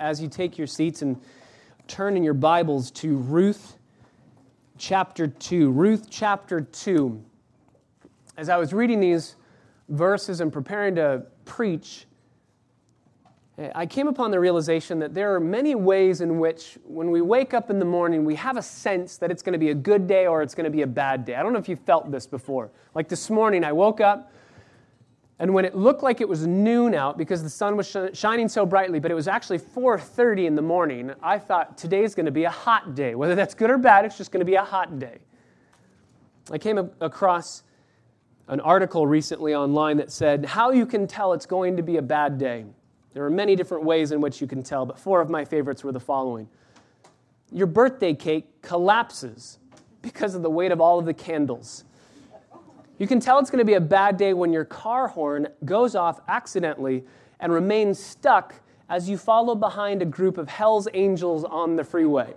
[0.00, 1.20] as you take your seats and
[1.86, 3.76] turn in your Bibles to Ruth
[4.78, 5.70] chapter 2.
[5.70, 7.22] Ruth chapter 2.
[8.38, 9.36] As I was reading these
[9.90, 12.06] verses and preparing to preach,
[13.74, 17.52] I came upon the realization that there are many ways in which, when we wake
[17.52, 20.06] up in the morning, we have a sense that it's going to be a good
[20.06, 21.34] day or it's going to be a bad day.
[21.34, 22.70] I don't know if you felt this before.
[22.94, 24.32] Like this morning, I woke up,
[25.40, 28.46] and when it looked like it was noon out because the sun was sh- shining
[28.46, 32.32] so brightly, but it was actually 4:30 in the morning, I thought today's going to
[32.32, 33.14] be a hot day.
[33.14, 35.18] Whether that's good or bad, it's just going to be a hot day.
[36.52, 37.62] I came across
[38.48, 42.02] an article recently online that said how you can tell it's going to be a
[42.02, 42.66] bad day.
[43.14, 45.82] There are many different ways in which you can tell, but four of my favorites
[45.82, 46.50] were the following
[47.50, 49.58] Your birthday cake collapses
[50.02, 51.84] because of the weight of all of the candles.
[53.00, 55.96] You can tell it's going to be a bad day when your car horn goes
[55.96, 57.02] off accidentally
[57.40, 58.54] and remains stuck
[58.88, 62.34] as you follow behind a group of Hell's Angels on the freeway.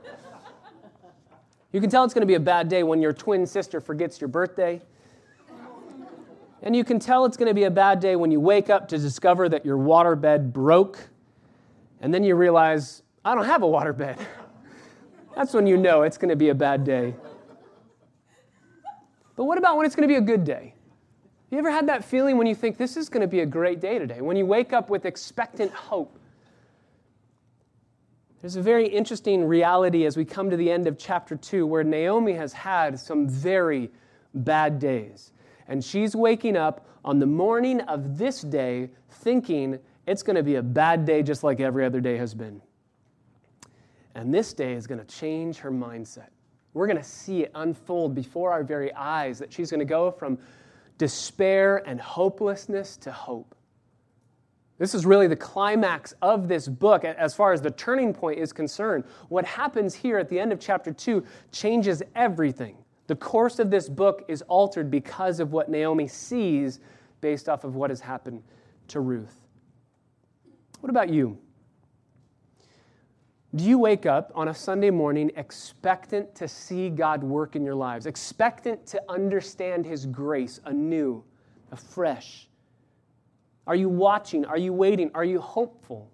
[1.71, 4.19] You can tell it's going to be a bad day when your twin sister forgets
[4.19, 4.81] your birthday
[6.63, 8.87] and you can tell it's going to be a bad day when you wake up
[8.87, 11.09] to discover that your waterbed broke.
[11.99, 14.17] And then you realize, I don't have a waterbed.
[15.35, 17.15] That's when you know it's going to be a bad day.
[19.35, 20.75] But what about when it's going to be a good day?
[21.49, 23.79] You ever had that feeling when you think this is going to be a great
[23.79, 24.21] day today?
[24.21, 26.17] When you wake up with expectant hope?
[28.41, 31.83] There's a very interesting reality as we come to the end of chapter 2 where
[31.83, 33.89] Naomi has had some very
[34.33, 35.31] bad days.
[35.67, 40.55] And she's waking up on the morning of this day thinking it's going to be
[40.55, 42.61] a bad day just like every other day has been.
[44.15, 46.32] And this day is going to change her mindset.
[46.73, 50.11] We're going to see it unfold before our very eyes that she's going to go
[50.11, 50.37] from
[50.97, 53.55] despair and hopelessness to hope.
[54.79, 58.51] This is really the climax of this book as far as the turning point is
[58.51, 59.03] concerned.
[59.29, 62.77] What happens here at the end of chapter 2 changes everything.
[63.07, 66.79] The course of this book is altered because of what Naomi sees
[67.21, 68.41] based off of what has happened
[68.89, 69.45] to Ruth.
[70.79, 71.37] What about you?
[73.55, 77.75] Do you wake up on a Sunday morning expectant to see God work in your
[77.75, 81.23] lives, expectant to understand His grace anew,
[81.71, 82.47] afresh?
[83.67, 84.43] Are you watching?
[84.45, 85.11] Are you waiting?
[85.13, 86.09] Are you hopeful?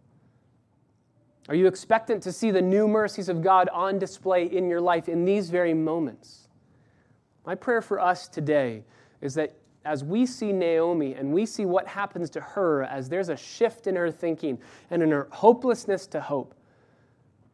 [1.48, 5.08] Are you expectant to see the new mercies of God on display in your life
[5.08, 6.50] in these very moments?
[7.46, 8.84] My prayer for us today
[9.22, 13.30] is that as we see Naomi and we see what happens to her as there's
[13.30, 14.60] a shift in her thinking
[14.92, 16.54] and in her hopelessness to hope,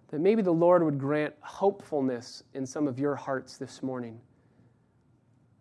[0.09, 4.19] that maybe the Lord would grant hopefulness in some of your hearts this morning.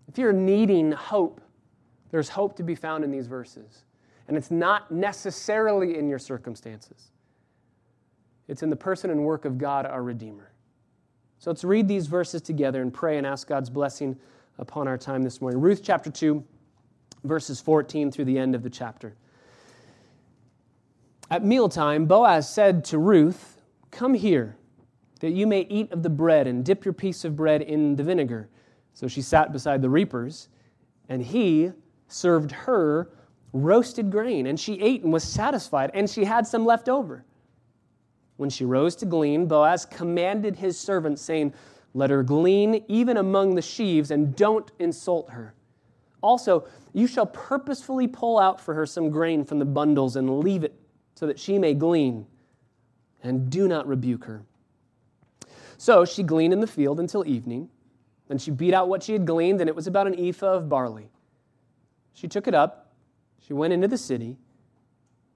[0.09, 1.41] If you're needing hope,
[2.11, 3.85] there's hope to be found in these verses.
[4.29, 7.11] And it's not necessarily in your circumstances,
[8.49, 10.51] it's in the person and work of God, our Redeemer.
[11.39, 14.17] So let's read these verses together and pray and ask God's blessing
[14.59, 15.61] upon our time this morning.
[15.61, 16.43] Ruth chapter 2,
[17.25, 19.15] verses 14 through the end of the chapter.
[21.31, 23.54] At mealtime, Boaz said to Ruth,
[23.95, 24.57] Come here,
[25.21, 28.03] that you may eat of the bread and dip your piece of bread in the
[28.03, 28.49] vinegar.
[28.93, 30.49] So she sat beside the reapers,
[31.09, 31.71] and he
[32.09, 33.13] served her
[33.53, 37.25] roasted grain, and she ate and was satisfied, and she had some left over.
[38.37, 41.55] When she rose to glean, Boaz commanded his servants, saying,
[41.95, 45.55] Let her glean even among the sheaves, and don't insult her.
[46.21, 50.65] Also, you shall purposefully pull out for her some grain from the bundles and leave
[50.65, 50.75] it
[51.15, 52.27] so that she may glean,
[53.25, 54.43] and do not rebuke her.
[55.79, 57.69] So she gleaned in the field until evening.
[58.29, 60.69] Then she beat out what she had gleaned, and it was about an ephah of
[60.69, 61.09] barley.
[62.13, 62.93] She took it up,
[63.41, 64.37] she went into the city,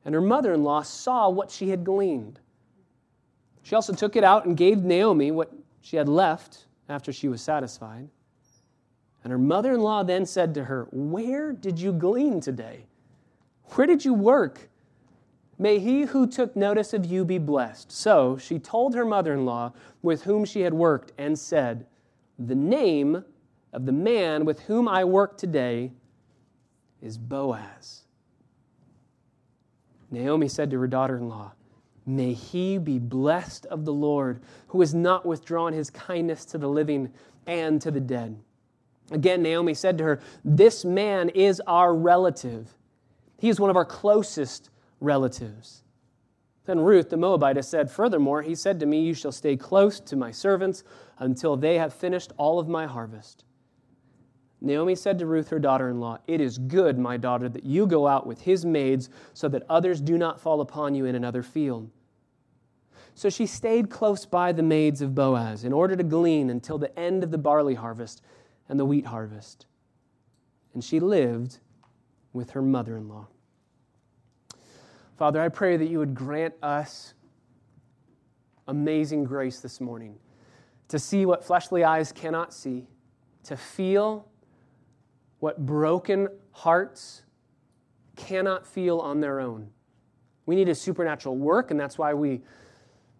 [0.04, 2.38] and her mother in law saw what she had gleaned.
[3.62, 7.42] She also took it out and gave Naomi what she had left after she was
[7.42, 8.08] satisfied.
[9.24, 12.86] And her mother in law then said to her, Where did you glean today?
[13.72, 14.70] Where did you work?
[15.58, 17.90] May he who took notice of you be blessed.
[17.90, 19.72] So she told her mother in law
[20.02, 21.86] with whom she had worked and said,
[22.38, 23.24] The name
[23.72, 25.92] of the man with whom I work today
[27.02, 28.02] is Boaz.
[30.10, 31.52] Naomi said to her daughter in law,
[32.06, 36.68] May he be blessed of the Lord, who has not withdrawn his kindness to the
[36.68, 37.12] living
[37.46, 38.38] and to the dead.
[39.10, 42.74] Again, Naomi said to her, This man is our relative.
[43.38, 44.70] He is one of our closest
[45.00, 45.82] relatives.
[46.64, 50.16] Then Ruth the Moabitess said, Furthermore, he said to me, You shall stay close to
[50.16, 50.84] my servants
[51.18, 53.44] until they have finished all of my harvest.
[54.60, 57.86] Naomi said to Ruth, her daughter in law, It is good, my daughter, that you
[57.86, 61.42] go out with his maids so that others do not fall upon you in another
[61.42, 61.90] field.
[63.14, 66.96] So she stayed close by the maids of Boaz in order to glean until the
[66.98, 68.22] end of the barley harvest
[68.68, 69.66] and the wheat harvest.
[70.74, 71.58] And she lived
[72.32, 73.28] with her mother in law.
[75.18, 77.14] Father, I pray that you would grant us
[78.68, 80.14] amazing grace this morning
[80.86, 82.86] to see what fleshly eyes cannot see,
[83.42, 84.28] to feel
[85.40, 87.22] what broken hearts
[88.14, 89.68] cannot feel on their own.
[90.46, 92.42] We need a supernatural work, and that's why we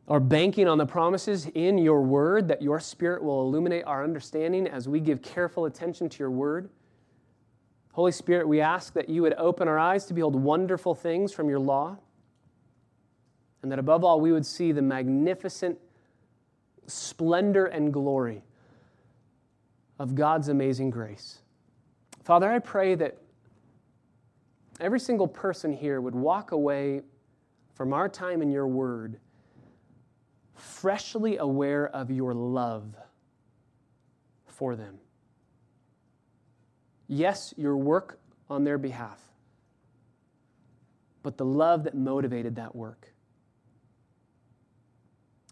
[0.06, 4.68] are banking on the promises in your word that your spirit will illuminate our understanding
[4.68, 6.70] as we give careful attention to your word.
[7.98, 11.48] Holy Spirit, we ask that you would open our eyes to behold wonderful things from
[11.48, 11.96] your law,
[13.60, 15.76] and that above all, we would see the magnificent
[16.86, 18.44] splendor and glory
[19.98, 21.42] of God's amazing grace.
[22.22, 23.18] Father, I pray that
[24.78, 27.02] every single person here would walk away
[27.74, 29.18] from our time in your word
[30.54, 32.94] freshly aware of your love
[34.46, 35.00] for them.
[37.08, 38.20] Yes, your work
[38.50, 39.20] on their behalf,
[41.22, 43.12] but the love that motivated that work.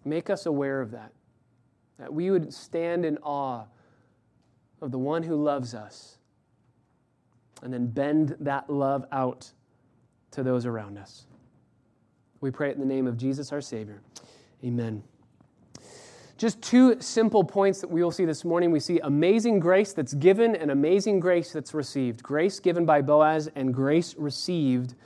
[0.04, 1.12] Make us aware of that,
[1.98, 3.64] that we would stand in awe
[4.80, 6.18] of the one who loves us
[7.62, 9.50] and then bend that love out
[10.32, 11.26] to those around us.
[12.40, 14.02] We pray it in the name of Jesus, our Savior.
[14.62, 15.02] Amen.
[16.38, 18.70] Just two simple points that we will see this morning.
[18.70, 22.22] We see amazing grace that's given and amazing grace that's received.
[22.22, 24.96] Grace given by Boaz and grace received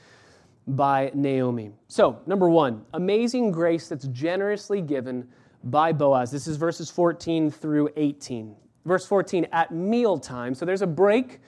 [0.67, 1.71] by Naomi.
[1.87, 5.25] So, number one, amazing grace that's generously given
[5.63, 6.31] by Boaz.
[6.31, 8.53] This is verses 14 through 18.
[8.83, 10.53] Verse 14, at mealtime.
[10.53, 11.39] So there's a break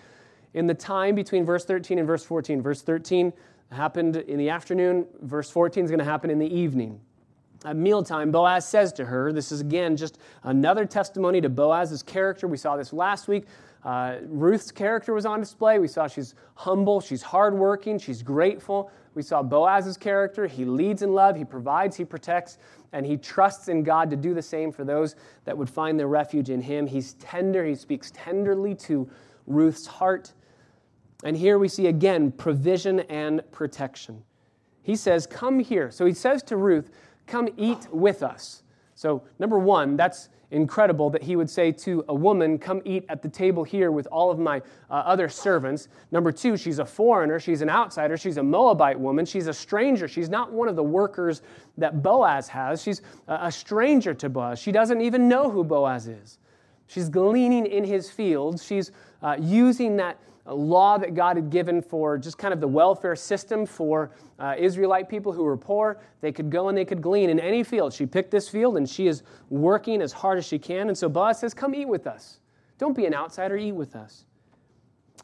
[0.54, 2.62] in the time between verse 13 and verse 14.
[2.62, 3.34] Verse 13
[3.70, 7.02] happened in the afternoon, verse 14 is going to happen in the evening
[7.66, 12.48] at mealtime, Boaz says to her, This is again just another testimony to Boaz's character.
[12.48, 13.46] We saw this last week.
[13.84, 15.80] Uh, Ruth's character was on display.
[15.80, 18.92] We saw she's humble, she's hardworking, she's grateful.
[19.14, 20.48] We saw Boaz's character.
[20.48, 22.58] He leads in love, he provides, he protects,
[22.94, 25.16] and he trusts in God to do the same for those
[25.46, 26.88] that would find their refuge in him.
[26.88, 29.10] He's tender, he speaks tenderly to
[29.46, 30.34] Ruth's heart.
[31.24, 34.24] And here we see again provision and protection.
[34.82, 35.92] He says, Come here.
[35.92, 36.92] So he says to Ruth,
[37.28, 38.64] Come eat with us.
[38.96, 43.22] So, number one, that's incredible that he would say to a woman, Come eat at
[43.22, 45.88] the table here with all of my uh, other servants.
[46.12, 47.40] Number two, she's a foreigner.
[47.40, 48.18] She's an outsider.
[48.18, 49.26] She's a Moabite woman.
[49.26, 50.08] She's a stranger.
[50.08, 51.42] She's not one of the workers
[51.78, 52.84] that Boaz has.
[52.84, 54.60] She's a stranger to Boaz.
[54.60, 56.38] She doesn't even know who Boaz is.
[56.88, 58.64] She's gleaning in his fields.
[58.64, 58.92] She's
[59.24, 63.66] uh, using that law that God had given for just kind of the welfare system
[63.66, 66.02] for uh, Israelite people who were poor.
[66.22, 67.94] They could go and they could glean in any field.
[67.94, 70.90] She picked this field and she is working as hard as she can.
[70.90, 72.40] And so Boaz says, Come eat with us.
[72.78, 74.26] Don't be an outsider, eat with us.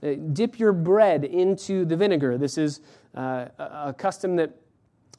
[0.02, 2.38] Uh, dip your bread into the vinegar.
[2.38, 2.80] This is
[3.16, 4.56] uh, a custom that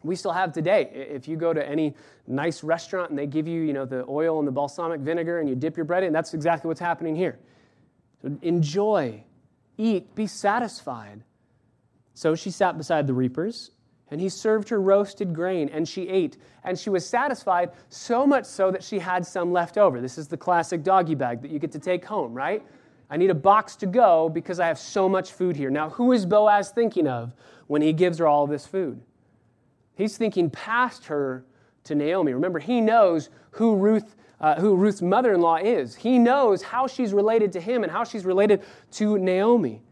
[0.02, 0.90] we still have today.
[0.94, 1.94] If you go to any
[2.26, 5.48] nice restaurant and they give you, you know, the oil and the balsamic vinegar and
[5.48, 7.38] you dip your bread in, that's exactly what's happening here.
[8.22, 9.22] So enjoy
[9.80, 11.22] Eat, be satisfied.
[12.12, 13.70] So she sat beside the reapers,
[14.10, 18.44] and he served her roasted grain, and she ate, and she was satisfied, so much
[18.44, 20.02] so that she had some left over.
[20.02, 22.62] This is the classic doggy bag that you get to take home, right?
[23.08, 25.70] I need a box to go because I have so much food here.
[25.70, 27.32] Now, who is Boaz thinking of
[27.66, 29.00] when he gives her all this food?
[29.94, 31.46] He's thinking past her
[31.84, 32.34] to Naomi.
[32.34, 35.94] Remember, he knows who Ruth uh, who Ruth's mother in law is.
[35.94, 39.82] He knows how she's related to him and how she's related to Naomi.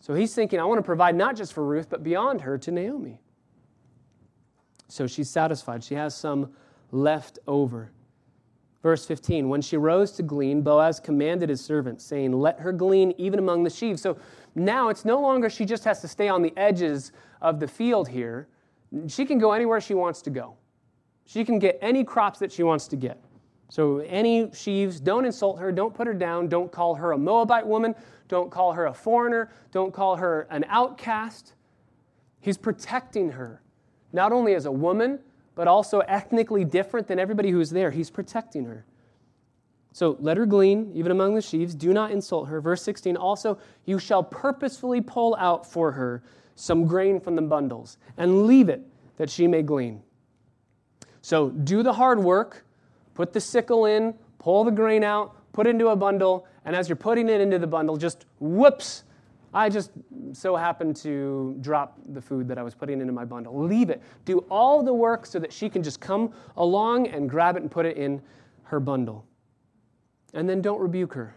[0.00, 2.70] So he's thinking, I want to provide not just for Ruth, but beyond her to
[2.70, 3.20] Naomi.
[4.88, 5.82] So she's satisfied.
[5.82, 6.52] She has some
[6.92, 7.90] left over.
[8.82, 13.12] Verse 15 When she rose to glean, Boaz commanded his servant, saying, Let her glean
[13.18, 14.00] even among the sheaves.
[14.00, 14.16] So
[14.54, 17.10] now it's no longer she just has to stay on the edges
[17.42, 18.46] of the field here.
[19.08, 20.54] She can go anywhere she wants to go.
[21.24, 23.20] She can get any crops that she wants to get.
[23.68, 27.66] So, any sheaves, don't insult her, don't put her down, don't call her a Moabite
[27.66, 27.94] woman,
[28.28, 31.54] don't call her a foreigner, don't call her an outcast.
[32.40, 33.60] He's protecting her,
[34.12, 35.18] not only as a woman,
[35.56, 37.90] but also ethnically different than everybody who's there.
[37.90, 38.84] He's protecting her.
[39.92, 41.74] So let her glean, even among the sheaves.
[41.74, 42.60] Do not insult her.
[42.60, 46.22] Verse 16 also, you shall purposefully pull out for her
[46.54, 48.82] some grain from the bundles and leave it
[49.16, 50.02] that she may glean.
[51.22, 52.65] So do the hard work
[53.16, 56.88] put the sickle in, pull the grain out, put it into a bundle, and as
[56.88, 59.02] you're putting it into the bundle, just whoops,
[59.54, 59.90] I just
[60.32, 63.58] so happened to drop the food that I was putting into my bundle.
[63.58, 64.02] Leave it.
[64.26, 67.70] Do all the work so that she can just come along and grab it and
[67.70, 68.20] put it in
[68.64, 69.24] her bundle.
[70.34, 71.34] And then don't rebuke her.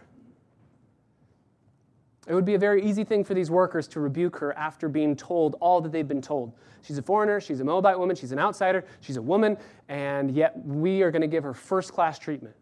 [2.30, 5.16] It would be a very easy thing for these workers to rebuke her after being
[5.16, 6.52] told all that they've been told.
[6.80, 9.56] She's a foreigner, she's a Moabite woman, she's an outsider, she's a woman,
[9.88, 12.54] and yet we are going to give her first class treatment.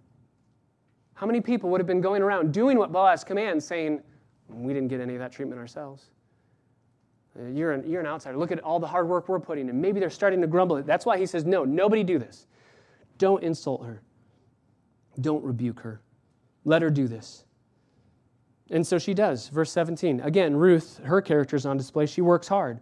[1.12, 4.00] How many people would have been going around doing what Boaz commands, saying,
[4.48, 6.06] We didn't get any of that treatment ourselves?
[7.38, 8.38] Uh, you're an, you're an outsider.
[8.38, 9.78] Look at all the hard work we're putting in.
[9.78, 10.82] Maybe they're starting to grumble.
[10.82, 12.46] That's why he says, No, nobody do this.
[13.18, 14.00] Don't insult her.
[15.20, 16.00] Don't rebuke her.
[16.64, 17.44] Let her do this.
[18.70, 19.48] And so she does.
[19.48, 20.20] Verse 17.
[20.20, 22.06] Again, Ruth, her character is on display.
[22.06, 22.80] She works hard.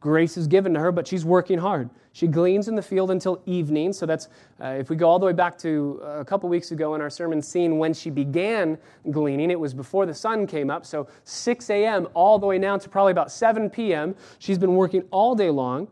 [0.00, 1.90] Grace is given to her, but she's working hard.
[2.12, 3.92] She gleans in the field until evening.
[3.92, 4.28] So that's,
[4.60, 7.02] uh, if we go all the way back to uh, a couple weeks ago in
[7.02, 8.78] our sermon, seeing when she began
[9.10, 10.86] gleaning, it was before the sun came up.
[10.86, 12.08] So 6 a.m.
[12.14, 14.16] all the way now to probably about 7 p.m.
[14.38, 15.86] She's been working all day long.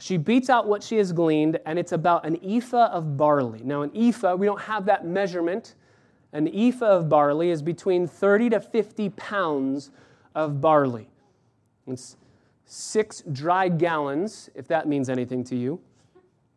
[0.00, 3.62] She beats out what she has gleaned, and it's about an ephah of barley.
[3.64, 5.74] Now, an ephah, we don't have that measurement
[6.32, 9.90] an ephah of barley is between 30 to 50 pounds
[10.34, 11.08] of barley.
[11.86, 12.16] It's
[12.66, 15.80] six dry gallons, if that means anything to you.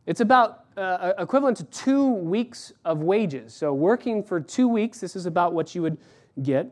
[0.06, 3.54] It's about uh, equivalent to two weeks of wages.
[3.54, 5.98] So, working for two weeks, this is about what you would
[6.42, 6.68] get.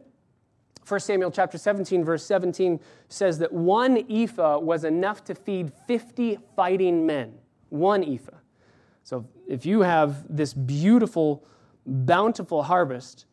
[0.88, 6.40] 1 Samuel chapter 17, verse 17 says that one ephah was enough to feed 50
[6.56, 7.34] fighting men.
[7.70, 8.38] One ephah.
[9.04, 11.46] So, if you have this beautiful
[11.90, 13.26] bountiful harvest,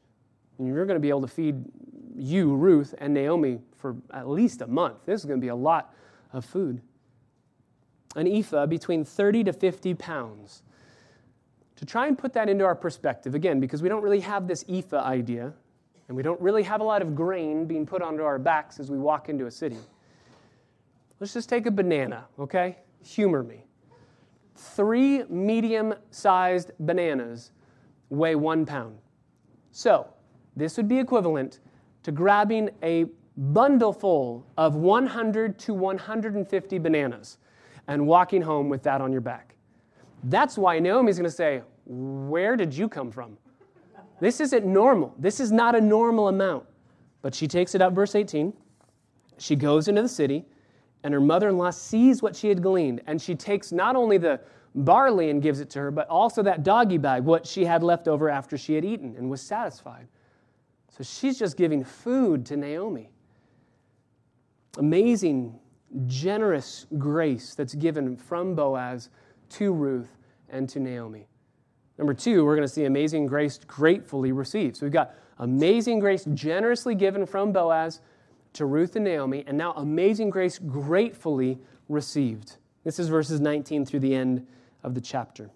[0.58, 1.64] you're going to be able to feed
[2.16, 5.04] you, Ruth, and Naomi for at least a month.
[5.04, 5.94] This is going to be a lot
[6.32, 6.80] of food.
[8.14, 10.62] An ephah between 30 to 50 pounds.
[11.76, 14.64] To try and put that into our perspective, again, because we don't really have this
[14.68, 15.52] ephah idea,
[16.08, 18.90] and we don't really have a lot of grain being put onto our backs as
[18.90, 19.76] we walk into a city.
[21.20, 22.78] Let's just take a banana, okay?
[23.04, 23.64] Humor me.
[24.54, 27.50] Three medium sized bananas
[28.10, 28.98] weigh one pound.
[29.70, 30.08] So,
[30.54, 31.60] this would be equivalent
[32.02, 37.38] to grabbing a bundle full of 100 to 150 bananas
[37.88, 39.54] and walking home with that on your back.
[40.24, 43.36] That's why Naomi's going to say, Where did you come from?
[44.20, 45.14] This isn't normal.
[45.18, 46.64] This is not a normal amount.
[47.22, 48.52] But she takes it up, verse 18.
[49.38, 50.46] She goes into the city,
[51.02, 54.16] and her mother in law sees what she had gleaned, and she takes not only
[54.16, 54.40] the
[54.76, 58.06] barley and gives it to her, but also that doggy bag, what she had left
[58.06, 60.06] over after she had eaten and was satisfied.
[60.90, 63.10] So she's just giving food to Naomi.
[64.78, 65.58] Amazing,
[66.06, 69.08] generous grace that's given from Boaz
[69.50, 70.16] to Ruth
[70.50, 71.26] and to Naomi.
[71.98, 74.76] Number two, we're going to see amazing grace gratefully received.
[74.76, 78.00] So we've got amazing grace generously given from Boaz
[78.52, 82.56] to Ruth and Naomi, and now amazing grace gratefully received.
[82.84, 84.46] This is verses 19 through the end
[84.86, 85.50] of the chapter.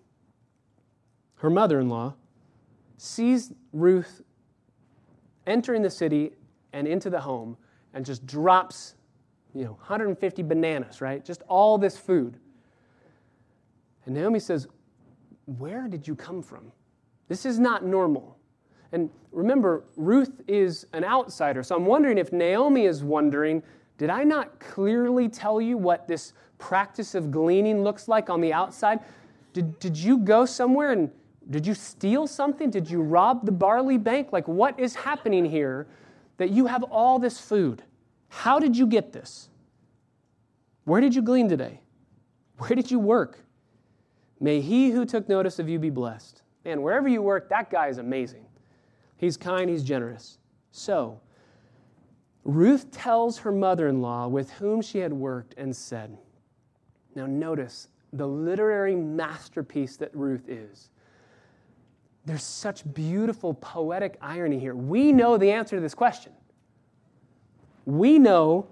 [1.37, 2.15] Her mother in law
[2.99, 4.21] sees Ruth
[5.47, 6.33] entering the city
[6.75, 7.57] and into the home
[7.95, 8.97] and just drops,
[9.55, 11.25] you know, 150 bananas, right?
[11.25, 12.39] Just all this food.
[14.05, 14.67] And Naomi says,
[15.47, 16.73] Where did you come from?
[17.29, 18.37] This is not normal.
[18.93, 21.63] And remember, Ruth is an outsider.
[21.63, 23.63] So I'm wondering if Naomi is wondering,
[23.99, 28.53] did I not clearly tell you what this practice of gleaning looks like on the
[28.53, 29.01] outside?
[29.53, 31.11] Did, did you go somewhere and
[31.51, 32.71] did you steal something?
[32.71, 34.29] Did you rob the barley bank?
[34.33, 35.87] Like, what is happening here
[36.37, 37.83] that you have all this food?
[38.29, 39.49] How did you get this?
[40.85, 41.81] Where did you glean today?
[42.59, 43.41] Where did you work?
[44.39, 46.43] May he who took notice of you be blessed.
[46.65, 48.47] Man, wherever you work, that guy is amazing.
[49.17, 50.39] He's kind, he's generous.
[50.71, 51.21] So,
[52.45, 56.17] Ruth tells her mother in law with whom she had worked and said,
[57.15, 60.91] Now, notice the literary masterpiece that Ruth is.
[62.27, 64.75] There's such beautiful poetic irony here.
[64.75, 66.33] We know the answer to this question.
[67.87, 68.67] We know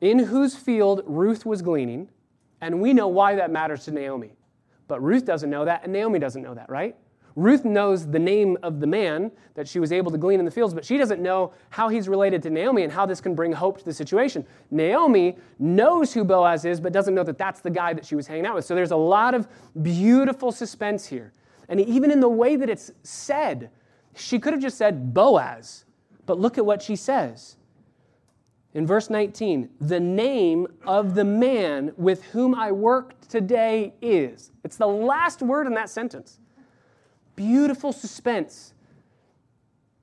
[0.00, 2.08] in whose field Ruth was gleaning,
[2.60, 4.32] and we know why that matters to Naomi.
[4.86, 6.96] But Ruth doesn't know that, and Naomi doesn't know that, right?
[7.38, 10.50] Ruth knows the name of the man that she was able to glean in the
[10.50, 13.52] fields, but she doesn't know how he's related to Naomi and how this can bring
[13.52, 14.44] hope to the situation.
[14.72, 18.26] Naomi knows who Boaz is, but doesn't know that that's the guy that she was
[18.26, 18.64] hanging out with.
[18.64, 19.46] So there's a lot of
[19.82, 21.32] beautiful suspense here.
[21.68, 23.70] And even in the way that it's said,
[24.16, 25.84] she could have just said Boaz,
[26.26, 27.54] but look at what she says.
[28.74, 34.50] In verse 19, the name of the man with whom I worked today is.
[34.64, 36.40] It's the last word in that sentence
[37.38, 38.74] beautiful suspense.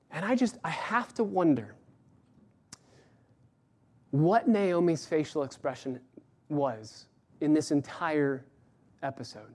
[0.10, 1.76] And I just, I have to wonder
[4.12, 6.00] what Naomi's facial expression
[6.48, 7.08] was
[7.42, 8.46] in this entire
[9.04, 9.54] episode.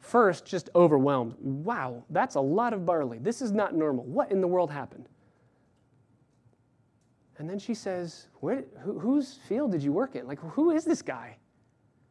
[0.00, 1.34] First, just overwhelmed.
[1.40, 3.18] Wow, that's a lot of barley.
[3.18, 4.04] This is not normal.
[4.04, 5.08] What in the world happened?
[7.38, 10.26] And then she says, Where, who, whose field did you work in?
[10.26, 11.38] Like, who is this guy?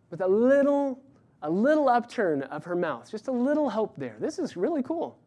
[0.10, 1.04] With a little,
[1.42, 4.16] a little upturn of her mouth, just a little hope there.
[4.20, 5.18] This is really cool.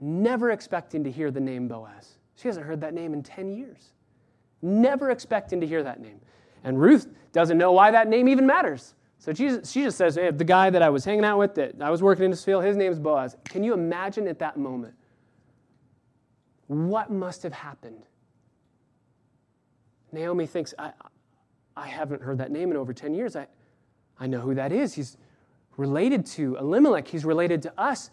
[0.00, 2.18] Never expecting to hear the name Boaz.
[2.34, 3.92] She hasn't heard that name in 10 years.
[4.62, 6.20] Never expecting to hear that name.
[6.64, 8.94] And Ruth doesn't know why that name even matters.
[9.18, 11.74] So she, she just says, hey, the guy that I was hanging out with, that
[11.80, 13.36] I was working in this field, his name's Boaz.
[13.44, 14.94] Can you imagine at that moment
[16.66, 18.04] what must have happened?
[20.12, 20.92] Naomi thinks, I,
[21.76, 23.36] I haven't heard that name in over 10 years.
[23.36, 23.46] I,
[24.20, 24.94] I know who that is.
[24.94, 25.16] He's
[25.76, 28.10] related to Elimelech, he's related to us.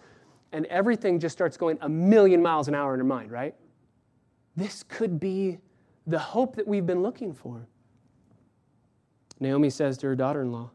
[0.54, 3.54] And everything just starts going a million miles an hour in her mind, right?
[4.56, 5.60] This could be
[6.08, 7.68] the hope that we've been looking for.
[9.42, 10.72] Naomi says to her daughter in law,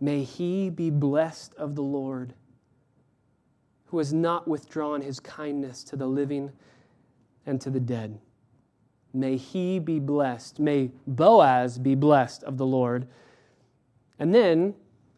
[0.00, 2.34] May he be blessed of the Lord,
[3.86, 6.52] who has not withdrawn his kindness to the living
[7.46, 8.20] and to the dead.
[9.12, 10.60] May he be blessed.
[10.60, 13.08] May Boaz be blessed of the Lord.
[14.18, 14.74] And then,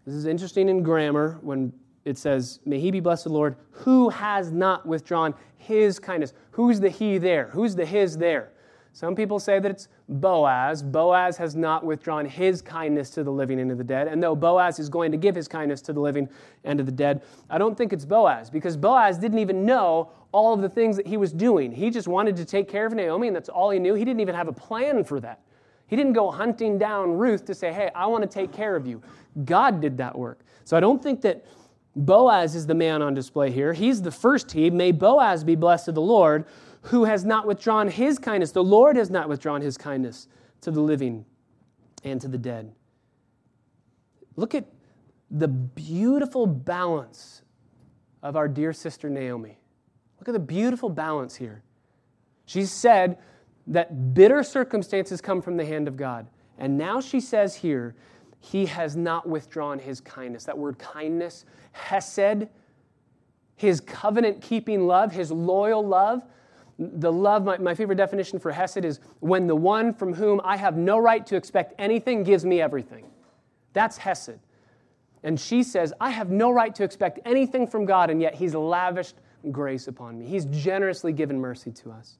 [0.06, 1.72] this is interesting in grammar when
[2.04, 6.32] it says, May he be blessed the Lord, who has not withdrawn his kindness.
[6.52, 7.48] Who's the he there?
[7.48, 8.52] Who's the his there?
[8.92, 10.82] Some people say that it's Boaz.
[10.82, 14.08] Boaz has not withdrawn his kindness to the living and to the dead.
[14.08, 16.28] And though Boaz is going to give his kindness to the living
[16.64, 20.52] and to the dead, I don't think it's Boaz because Boaz didn't even know all
[20.52, 21.70] of the things that he was doing.
[21.70, 23.94] He just wanted to take care of Naomi, and that's all he knew.
[23.94, 25.40] He didn't even have a plan for that.
[25.90, 28.86] He didn't go hunting down Ruth to say, Hey, I want to take care of
[28.86, 29.02] you.
[29.44, 30.44] God did that work.
[30.64, 31.44] So I don't think that
[31.96, 33.72] Boaz is the man on display here.
[33.72, 34.70] He's the first he.
[34.70, 36.44] May Boaz be blessed of the Lord
[36.82, 38.52] who has not withdrawn his kindness.
[38.52, 40.28] The Lord has not withdrawn his kindness
[40.60, 41.24] to the living
[42.04, 42.72] and to the dead.
[44.36, 44.66] Look at
[45.28, 47.42] the beautiful balance
[48.22, 49.58] of our dear sister Naomi.
[50.20, 51.64] Look at the beautiful balance here.
[52.46, 53.18] She said
[53.70, 56.26] that bitter circumstances come from the hand of God.
[56.58, 57.94] And now she says here,
[58.40, 60.44] He has not withdrawn His kindness.
[60.44, 62.48] That word kindness, hesed,
[63.56, 66.22] His covenant keeping love, His loyal love,
[66.78, 70.56] the love, my, my favorite definition for Hesed is when the one from whom I
[70.56, 73.04] have no right to expect anything gives me everything.
[73.74, 74.38] That's Hesed.
[75.22, 78.54] And she says, I have no right to expect anything from God, and yet He's
[78.54, 79.16] lavished
[79.52, 80.26] grace upon me.
[80.26, 82.18] He's generously given mercy to us.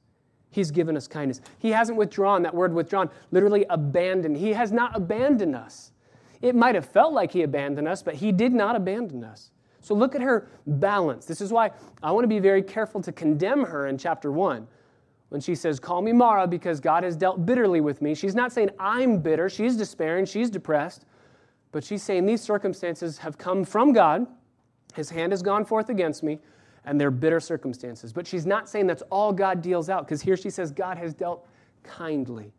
[0.51, 1.41] He's given us kindness.
[1.57, 4.37] He hasn't withdrawn, that word withdrawn, literally abandoned.
[4.37, 5.91] He has not abandoned us.
[6.41, 9.51] It might have felt like He abandoned us, but He did not abandon us.
[9.79, 11.25] So look at her balance.
[11.25, 11.71] This is why
[12.03, 14.67] I want to be very careful to condemn her in chapter 1.
[15.29, 18.51] When she says, Call me Mara because God has dealt bitterly with me, she's not
[18.51, 19.49] saying I'm bitter.
[19.49, 20.25] She's despairing.
[20.25, 21.05] She's depressed.
[21.71, 24.27] But she's saying these circumstances have come from God.
[24.93, 26.39] His hand has gone forth against me,
[26.85, 28.11] and they're bitter circumstances.
[28.11, 31.13] But she's not saying that's all God deals out because here she says, God has
[31.13, 31.47] dealt
[31.83, 32.53] kindly.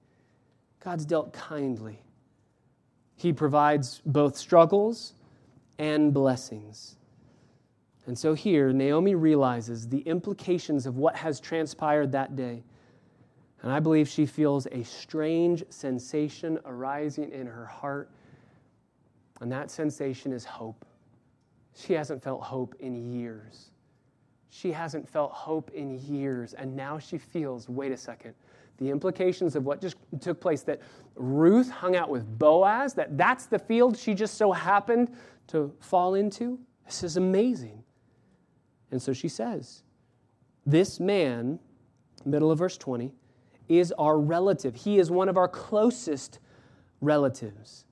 [0.85, 2.03] God's dealt kindly.
[3.17, 5.15] He provides both struggles
[5.79, 6.97] and blessings.
[8.07, 12.65] And so here, Naomi realizes the implications of what has transpired that day.
[13.63, 18.11] And I believe she feels a strange sensation arising in her heart.
[19.41, 20.85] And that sensation is hope.
[21.75, 23.72] She hasn't felt hope in years.
[24.55, 26.53] She hasn't felt hope in years.
[26.53, 28.35] And now she feels wait a second.
[28.77, 30.83] The implications of what just took place that
[31.15, 35.11] Ruth hung out with Boaz, that that's the field she just so happened
[35.49, 36.59] to fall into.
[36.85, 37.83] This is amazing.
[38.91, 39.85] And so she says,
[40.67, 41.59] This man,
[42.27, 43.11] middle of verse 20,
[43.71, 44.75] is our relative.
[44.75, 46.41] He is one of our closest
[47.01, 47.87] relatives.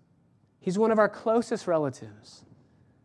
[0.60, 2.44] He's one of our closest relatives.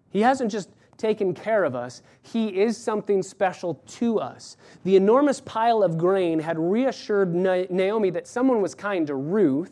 [0.09, 4.57] He hasn't just taken care of us, he is something special to us.
[4.83, 9.71] The enormous pile of grain had reassured Naomi that someone was kind to Ruth.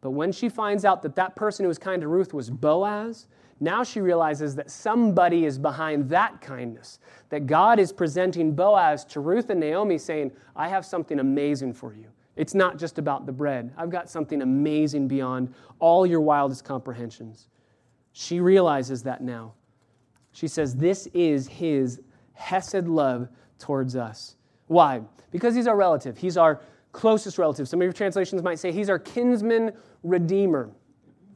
[0.00, 3.26] But when she finds out that that person who was kind to Ruth was Boaz,
[3.60, 9.20] now she realizes that somebody is behind that kindness, that God is presenting Boaz to
[9.20, 12.06] Ruth and Naomi, saying, I have something amazing for you.
[12.36, 13.70] It's not just about the bread.
[13.76, 17.48] I've got something amazing beyond all your wildest comprehensions.
[18.12, 19.52] She realizes that now.
[20.32, 22.00] She says, This is his
[22.34, 24.36] Hesed love towards us.
[24.66, 25.02] Why?
[25.30, 26.16] Because he's our relative.
[26.16, 26.60] He's our
[26.92, 27.68] closest relative.
[27.68, 30.70] Some of your translations might say he's our kinsman redeemer.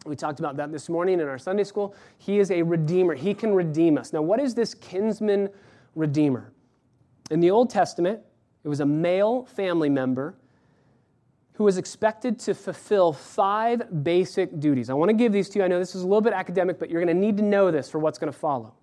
[0.07, 1.95] We talked about that this morning in our Sunday school.
[2.19, 4.13] He is a redeemer, he can redeem us.
[4.13, 5.49] Now, what is this kinsman
[5.95, 6.53] redeemer?
[7.31, 8.21] In the Old Testament,
[8.65, 10.37] it was a male family member
[11.55, 14.91] who was expected to fulfill five basic duties.
[14.91, 15.65] I want to give these to you.
[15.65, 17.71] I know this is a little bit academic, but you're going to need to know
[17.71, 18.75] this for what's going to follow.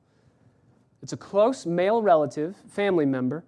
[1.01, 3.43] It's a close male relative, family member,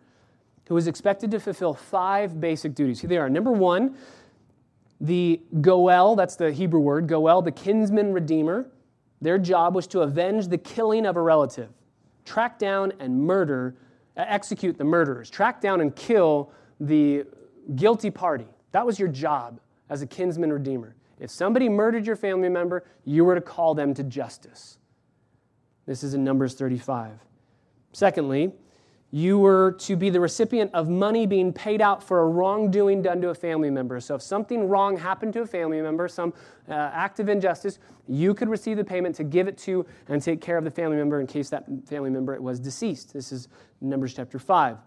[0.67, 3.01] who is expected to fulfill five basic duties.
[3.01, 3.29] Here they are.
[3.29, 3.95] Number one,
[5.01, 8.69] the Goel, that's the Hebrew word, Goel, the kinsman redeemer.
[9.21, 11.69] Their job was to avenge the killing of a relative,
[12.25, 13.75] track down and murder,
[14.17, 17.25] execute the murderers, track down and kill the
[17.75, 18.47] guilty party.
[18.71, 20.95] That was your job as a kinsman redeemer.
[21.19, 24.77] If somebody murdered your family member, you were to call them to justice.
[25.85, 27.19] This is in Numbers 35.
[27.93, 28.51] Secondly,
[29.11, 33.21] you were to be the recipient of money being paid out for a wrongdoing done
[33.21, 33.99] to a family member.
[33.99, 36.33] So, if something wrong happened to a family member, some
[36.67, 37.77] uh, act of injustice,
[38.07, 40.97] you could receive the payment to give it to and take care of the family
[40.97, 43.13] member in case that family member was deceased.
[43.13, 43.49] This is
[43.81, 44.77] Numbers chapter 5.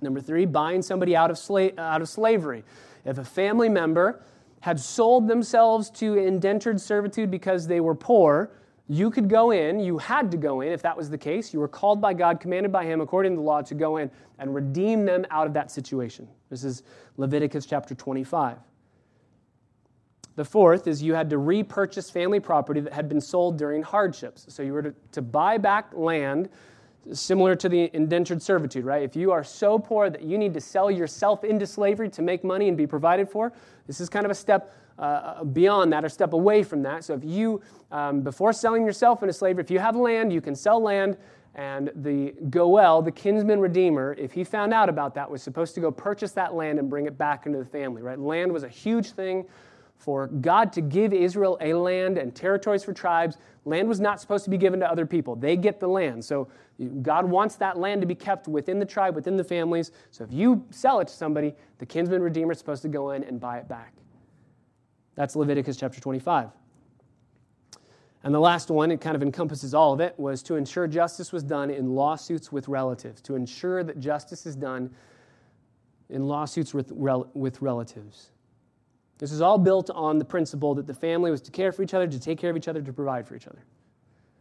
[0.00, 2.64] Number three, buying somebody out of, sla- out of slavery.
[3.04, 4.22] If a family member
[4.60, 8.50] had sold themselves to indentured servitude because they were poor,
[8.88, 11.52] you could go in, you had to go in if that was the case.
[11.52, 14.10] You were called by God, commanded by Him according to the law to go in
[14.38, 16.28] and redeem them out of that situation.
[16.50, 16.84] This is
[17.16, 18.58] Leviticus chapter 25.
[20.36, 24.46] The fourth is you had to repurchase family property that had been sold during hardships.
[24.48, 26.50] So you were to, to buy back land
[27.12, 29.02] similar to the indentured servitude, right?
[29.02, 32.44] If you are so poor that you need to sell yourself into slavery to make
[32.44, 33.52] money and be provided for,
[33.86, 37.04] this is kind of a step uh, beyond that or step away from that.
[37.04, 37.60] So if you,
[37.92, 41.16] um, before selling yourself into slavery, if you have land, you can sell land.
[41.54, 45.80] And the Goel, the kinsman redeemer, if he found out about that, was supposed to
[45.80, 48.18] go purchase that land and bring it back into the family, right?
[48.18, 49.46] Land was a huge thing
[49.96, 53.38] for God to give Israel a land and territories for tribes.
[53.64, 55.34] Land was not supposed to be given to other people.
[55.34, 56.22] They get the land.
[56.22, 56.48] So
[57.00, 59.92] God wants that land to be kept within the tribe, within the families.
[60.10, 63.24] So if you sell it to somebody, the kinsman redeemer is supposed to go in
[63.24, 63.94] and buy it back.
[65.16, 66.50] That's Leviticus chapter 25.
[68.22, 71.32] And the last one, it kind of encompasses all of it, was to ensure justice
[71.32, 74.90] was done in lawsuits with relatives, to ensure that justice is done
[76.10, 78.30] in lawsuits with, rel- with relatives.
[79.18, 81.94] This is all built on the principle that the family was to care for each
[81.94, 83.64] other, to take care of each other, to provide for each other.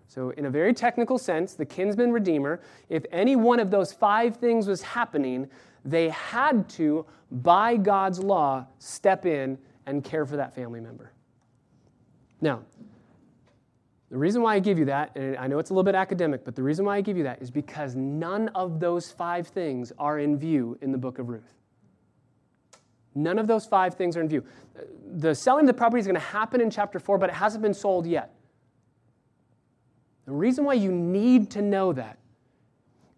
[0.08, 4.38] So, in a very technical sense, the kinsman redeemer, if any one of those five
[4.38, 5.50] things was happening,
[5.84, 11.12] they had to, by God's law, step in and care for that family member.
[12.42, 12.62] Now,
[14.12, 16.46] the reason why I give you that, and I know it's a little bit academic,
[16.46, 19.92] but the reason why I give you that is because none of those five things
[19.98, 21.54] are in view in the book of Ruth.
[23.16, 24.44] None of those five things are in view.
[25.16, 27.62] The selling of the property is going to happen in chapter 4, but it hasn't
[27.62, 28.36] been sold yet.
[30.26, 32.18] The reason why you need to know that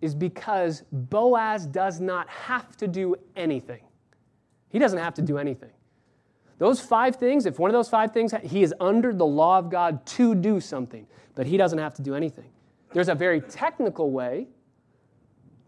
[0.02, 3.82] is because Boaz does not have to do anything.
[4.70, 5.72] He doesn't have to do anything.
[6.58, 9.70] Those five things, if one of those five things, he is under the law of
[9.70, 12.50] God to do something, but he doesn't have to do anything.
[12.94, 14.48] There's a very technical way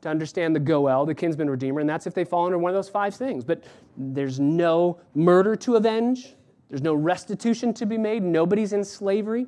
[0.01, 2.75] to understand the Goel, the kinsman redeemer, and that's if they fall under one of
[2.75, 3.43] those five things.
[3.43, 3.65] But
[3.97, 6.35] there's no murder to avenge,
[6.69, 9.47] there's no restitution to be made, nobody's in slavery,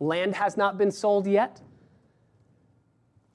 [0.00, 1.60] land has not been sold yet.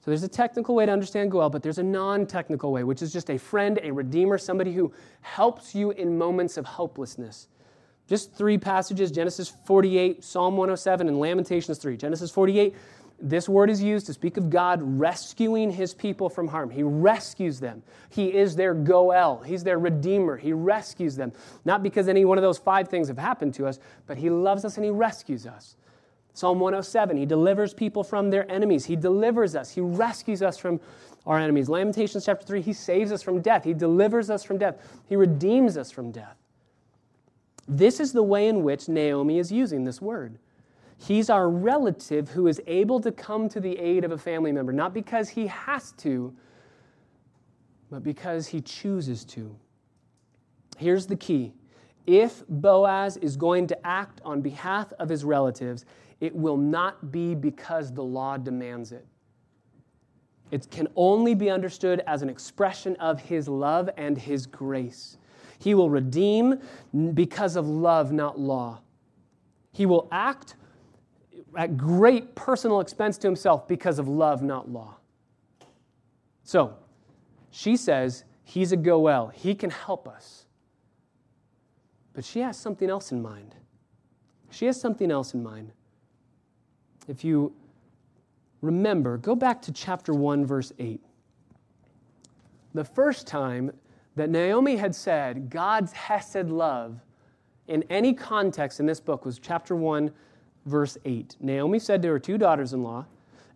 [0.04, 3.00] So there's a technical way to understand Goel, but there's a non technical way, which
[3.00, 7.48] is just a friend, a redeemer, somebody who helps you in moments of helplessness.
[8.06, 11.96] Just three passages Genesis 48, Psalm 107, and Lamentations 3.
[11.96, 12.74] Genesis 48,
[13.18, 16.68] this word is used to speak of God rescuing his people from harm.
[16.68, 17.82] He rescues them.
[18.10, 19.38] He is their Goel.
[19.38, 20.36] He's their redeemer.
[20.36, 21.32] He rescues them.
[21.64, 24.66] Not because any one of those five things have happened to us, but he loves
[24.66, 25.76] us and he rescues us.
[26.34, 28.84] Psalm 107, he delivers people from their enemies.
[28.84, 29.70] He delivers us.
[29.70, 30.80] He rescues us from
[31.26, 31.68] our enemies.
[31.68, 33.62] Lamentations chapter 3, he saves us from death.
[33.64, 34.76] He delivers us from death.
[35.08, 36.36] He redeems us from death.
[37.68, 40.38] This is the way in which Naomi is using this word.
[40.98, 44.72] He's our relative who is able to come to the aid of a family member,
[44.72, 46.34] not because he has to,
[47.90, 49.54] but because he chooses to.
[50.78, 51.52] Here's the key
[52.06, 55.86] if Boaz is going to act on behalf of his relatives,
[56.20, 59.06] it will not be because the law demands it.
[60.50, 65.16] It can only be understood as an expression of his love and his grace.
[65.58, 66.60] He will redeem
[67.14, 68.80] because of love, not law.
[69.72, 70.56] He will act
[71.56, 74.96] at great personal expense to himself because of love, not law.
[76.42, 76.76] So,
[77.50, 79.28] she says he's a Goel.
[79.28, 80.46] He can help us.
[82.12, 83.54] But she has something else in mind.
[84.50, 85.72] She has something else in mind
[87.08, 87.52] if you
[88.60, 91.00] remember, go back to chapter 1, verse 8.
[92.74, 93.72] The first time
[94.16, 97.00] that Naomi had said God's Hesed love
[97.68, 100.10] in any context in this book was chapter 1,
[100.66, 101.36] verse 8.
[101.40, 103.06] Naomi said to her two daughters in law,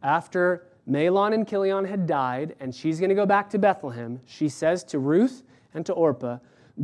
[0.03, 4.49] after Mahlon and Chilion had died, and she's going to go back to Bethlehem, she
[4.49, 5.43] says to Ruth
[5.75, 6.39] and to Orpah,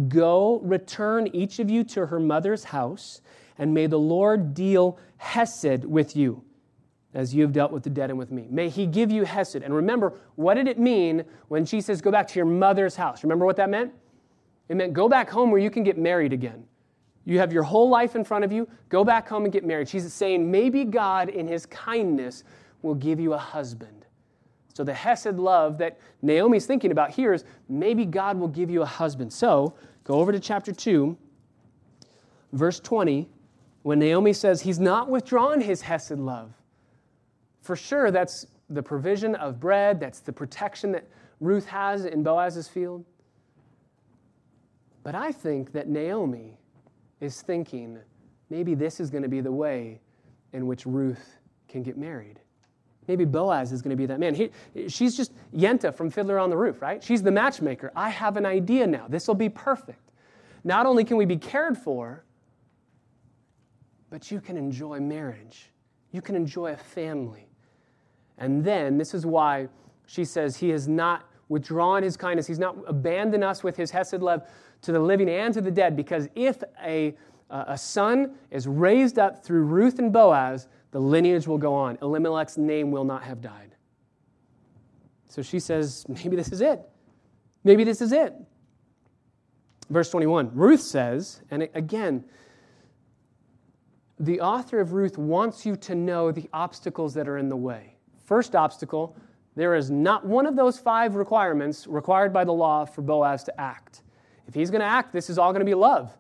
[0.09, 3.21] Go, return each of you to her mother's house,
[3.59, 6.43] and may the Lord deal Hesed with you,
[7.15, 8.47] as you have dealt with the dead and with me.
[8.51, 9.57] May he give you Hesed.
[9.57, 13.23] And remember, what did it mean when she says, Go back to your mother's house?
[13.23, 13.93] Remember what that meant?
[14.69, 16.65] It meant go back home where you can get married again.
[17.25, 18.69] You have your whole life in front of you.
[18.89, 19.89] Go back home and get married.
[19.89, 22.45] She's saying, maybe God, in his kindness,
[22.83, 24.05] will give you a husband.
[24.75, 28.83] So the Hesed love that Naomi's thinking about here is maybe God will give you
[28.83, 29.33] a husband.
[29.33, 31.17] So go over to chapter 2,
[32.53, 33.29] verse 20,
[33.83, 36.53] when Naomi says he's not withdrawn his Hesed love.
[37.65, 41.09] For sure, that's the provision of bread, that's the protection that
[41.41, 43.07] Ruth has in Boaz's field.
[45.03, 46.59] But I think that Naomi
[47.21, 47.99] is thinking
[48.51, 50.03] maybe this is going to be the way
[50.53, 52.39] in which Ruth can get married.
[53.09, 54.35] Maybe Boaz is going to be that man.
[54.35, 54.51] He,
[54.89, 57.03] she's just Yenta from Fiddler on the Roof, right?
[57.03, 57.93] She's the matchmaker.
[57.97, 59.07] I have an idea now.
[59.09, 60.11] This will be perfect.
[60.65, 62.25] Not only can we be cared for,
[64.11, 65.71] but you can enjoy marriage.
[66.13, 67.49] You can enjoy a family.
[68.39, 69.69] And then, this is why
[70.07, 72.47] she says, He has not withdrawn His kindness.
[72.47, 74.43] He's not abandoned us with His Hesed love
[74.83, 75.97] to the living and to the dead.
[75.97, 77.15] Because if a,
[77.51, 81.99] a son is raised up through Ruth and Boaz, the lineage will go on.
[82.03, 83.75] Elimelech's name will not have died.
[85.29, 86.81] So she says, maybe this is it.
[87.65, 88.35] Maybe this is it.
[89.91, 92.25] Verse 21, Ruth says, and again,
[94.19, 97.94] the author of Ruth wants you to know the obstacles that are in the way.
[98.25, 99.17] First obstacle,
[99.55, 103.61] there is not one of those five requirements required by the law for Boaz to
[103.61, 104.03] act.
[104.49, 106.17] If he's going to act, this is all going to be love.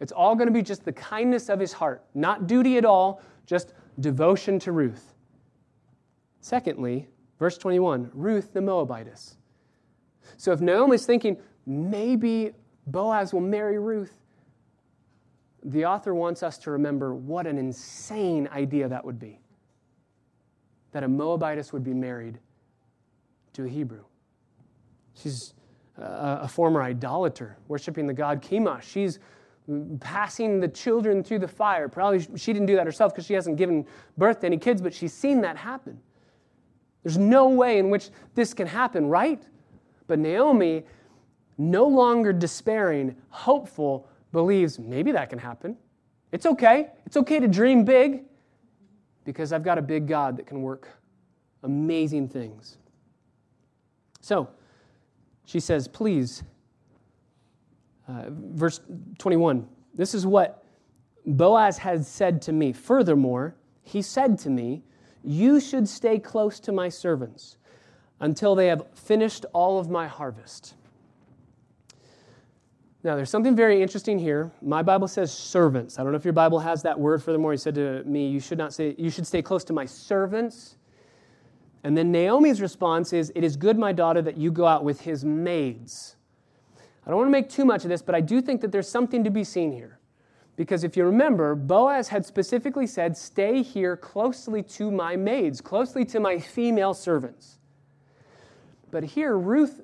[0.00, 3.22] It's all going to be just the kindness of his heart, not duty at all,
[3.46, 5.14] just devotion to Ruth.
[6.40, 9.36] Secondly, verse 21, Ruth the Moabitess.
[10.36, 12.52] So if Naomi's thinking, maybe
[12.86, 14.14] Boaz will marry Ruth,
[15.64, 19.40] the author wants us to remember what an insane idea that would be.
[20.94, 22.38] That a Moabitess would be married
[23.54, 24.04] to a Hebrew.
[25.14, 25.54] She's
[25.98, 28.82] a, a former idolater, worshiping the god Chemosh.
[28.82, 29.18] She's
[29.98, 31.88] passing the children through the fire.
[31.88, 33.84] Probably she didn't do that herself because she hasn't given
[34.16, 35.98] birth to any kids, but she's seen that happen.
[37.02, 39.42] There's no way in which this can happen, right?
[40.06, 40.84] But Naomi,
[41.58, 45.76] no longer despairing, hopeful, believes maybe that can happen.
[46.30, 46.90] It's okay.
[47.04, 48.26] It's okay to dream big
[49.24, 50.88] because I've got a big God that can work
[51.62, 52.78] amazing things.
[54.20, 54.48] So
[55.44, 56.42] she says, Please
[58.06, 58.80] uh, verse
[59.18, 60.64] 21 this is what
[61.24, 62.72] Boaz had said to me.
[62.72, 64.82] Furthermore, he said to me,
[65.22, 67.56] You should stay close to my servants
[68.20, 70.74] until they have finished all of my harvest.
[73.04, 74.50] Now, there's something very interesting here.
[74.62, 75.98] My Bible says servants.
[75.98, 77.22] I don't know if your Bible has that word.
[77.22, 79.84] Furthermore, he said to me, You should not say, you should stay close to my
[79.84, 80.76] servants.
[81.84, 85.02] And then Naomi's response is, It is good, my daughter, that you go out with
[85.02, 86.16] his maids.
[87.06, 88.88] I don't want to make too much of this, but I do think that there's
[88.88, 89.98] something to be seen here.
[90.56, 96.06] Because if you remember, Boaz had specifically said, Stay here closely to my maids, closely
[96.06, 97.58] to my female servants.
[98.90, 99.82] But here, Ruth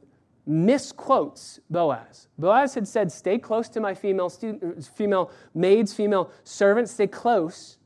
[0.51, 2.27] misquotes Boaz.
[2.37, 7.79] Boaz had said, Stay close to my female, student, female maids, female servants, stay close.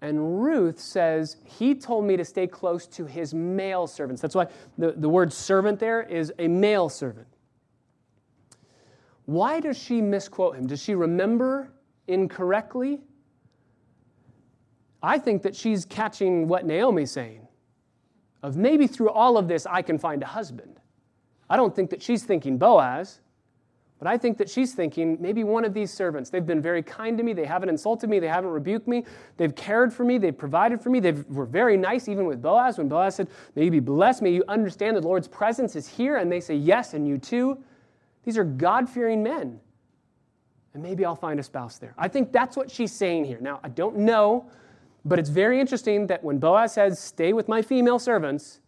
[0.00, 4.22] And Ruth says, He told me to stay close to his male servants.
[4.22, 4.46] That's why
[4.78, 7.28] the, the word servant there is a male servant.
[9.26, 10.66] Why does she misquote him?
[10.66, 11.72] Does she remember
[12.08, 13.00] incorrectly?
[15.02, 17.46] I think that she's catching what Naomi's saying
[18.42, 20.80] of maybe through all of this I can find a husband.
[21.50, 23.20] I don't think that she's thinking Boaz,
[23.98, 26.30] but I think that she's thinking maybe one of these servants.
[26.30, 27.34] They've been very kind to me.
[27.34, 28.18] They haven't insulted me.
[28.18, 29.04] They haven't rebuked me.
[29.36, 30.16] They've cared for me.
[30.16, 31.00] They've provided for me.
[31.00, 32.78] They were very nice, even with Boaz.
[32.78, 34.22] When Boaz said, May you be blessed.
[34.22, 36.16] May you understand the Lord's presence is here.
[36.16, 37.62] And they say, Yes, and you too.
[38.22, 39.60] These are God fearing men.
[40.72, 41.94] And maybe I'll find a spouse there.
[41.98, 43.38] I think that's what she's saying here.
[43.40, 44.48] Now, I don't know,
[45.04, 48.59] but it's very interesting that when Boaz says, Stay with my female servants,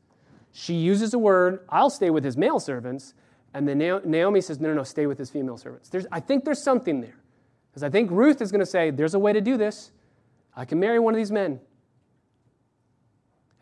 [0.52, 3.14] she uses a word, I'll stay with his male servants.
[3.54, 5.88] And then Naomi says, No, no, no, stay with his female servants.
[5.88, 7.16] There's, I think there's something there.
[7.70, 9.92] Because I think Ruth is going to say, There's a way to do this.
[10.54, 11.60] I can marry one of these men.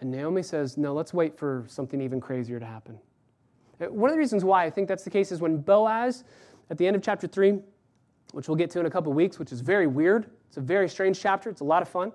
[0.00, 2.98] And Naomi says, No, let's wait for something even crazier to happen.
[3.81, 6.24] Uh, one of the reasons why I think that's the case is when Boaz,
[6.70, 7.59] at the end of chapter 3,
[8.33, 10.88] which we'll get to in a couple weeks, which is very weird, it's a very
[10.88, 12.12] strange chapter, it's a lot of fun.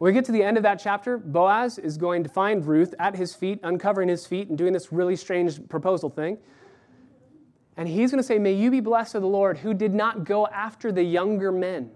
[0.00, 2.94] When we get to the end of that chapter, Boaz is going to find Ruth
[2.98, 6.38] at his feet, uncovering his feet, and doing this really strange proposal thing.
[7.76, 10.24] And he's going to say, May you be blessed of the Lord, who did not
[10.24, 11.90] go after the younger men.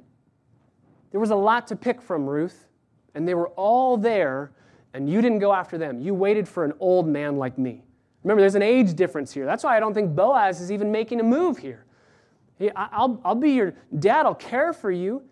[1.13, 2.69] There was a lot to pick from, Ruth,
[3.15, 4.53] and they were all there,
[4.93, 5.99] and you didn't go after them.
[5.99, 7.85] You waited for an old man like me.
[8.23, 9.47] Remember, there's an age difference here.
[9.47, 11.87] That's why I don't think Boaz is even making a move here.
[12.77, 15.23] I'll, I'll be your dad, I'll care for you,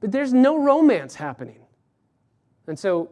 [0.00, 1.63] but there's no romance happening.
[2.66, 3.10] And so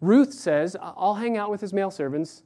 [0.00, 2.42] Ruth says, I'll hang out with his male servants.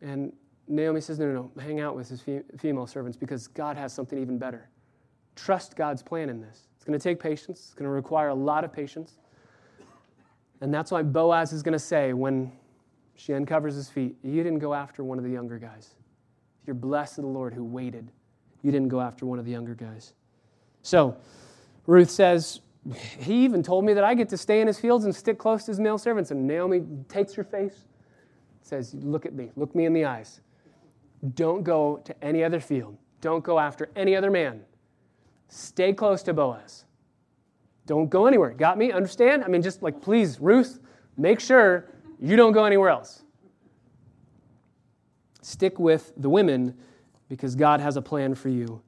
[0.00, 0.32] And
[0.68, 2.22] Naomi says, No, no, no, hang out with his
[2.58, 4.68] female servants because God has something even better.
[5.36, 6.68] Trust God's plan in this.
[6.76, 9.18] It's going to take patience, it's going to require a lot of patience.
[10.60, 12.52] And that's why Boaz is going to say when
[13.16, 15.94] she uncovers his feet, You didn't go after one of the younger guys.
[16.66, 18.10] You're blessed of the Lord who waited.
[18.62, 20.12] You didn't go after one of the younger guys.
[20.82, 21.16] So
[21.86, 22.60] Ruth says,
[23.18, 25.64] He even told me that I get to stay in his fields and stick close
[25.64, 26.30] to his male servants.
[26.30, 27.84] And Naomi takes her face,
[28.62, 30.40] says, Look at me, look me in the eyes.
[31.34, 32.96] Don't go to any other field.
[33.20, 34.62] Don't go after any other man.
[35.48, 36.84] Stay close to Boaz.
[37.86, 38.50] Don't go anywhere.
[38.50, 38.92] Got me?
[38.92, 39.44] Understand?
[39.44, 40.80] I mean, just like, please, Ruth,
[41.16, 43.24] make sure you don't go anywhere else.
[45.42, 46.76] Stick with the women
[47.28, 48.80] because God has a plan for you,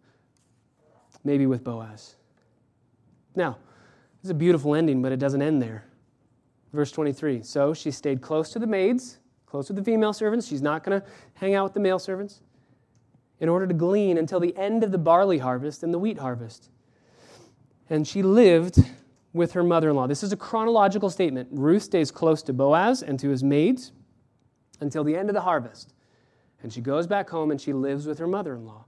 [1.25, 2.17] maybe with Boaz.
[3.35, 3.59] Now,
[4.23, 5.85] is a beautiful ending, but it doesn't end there.
[6.73, 9.19] Verse 23 So she stayed close to the maids
[9.53, 10.49] close with the female servants.
[10.49, 12.41] She's not going to hang out with the male servants
[13.39, 16.71] in order to glean until the end of the barley harvest and the wheat harvest.
[17.91, 18.79] And she lived
[19.35, 20.07] with her mother in law.
[20.07, 21.51] This is a chronological statement.
[21.53, 23.93] Ruth stays close to Boaz and to his maids
[24.81, 25.93] until the end of the harvest.
[26.63, 28.87] And she goes back home and she lives with her mother in law.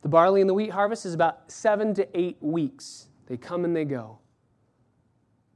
[0.00, 3.08] The barley and the wheat harvest is about seven to eight weeks.
[3.26, 4.20] They come and they go.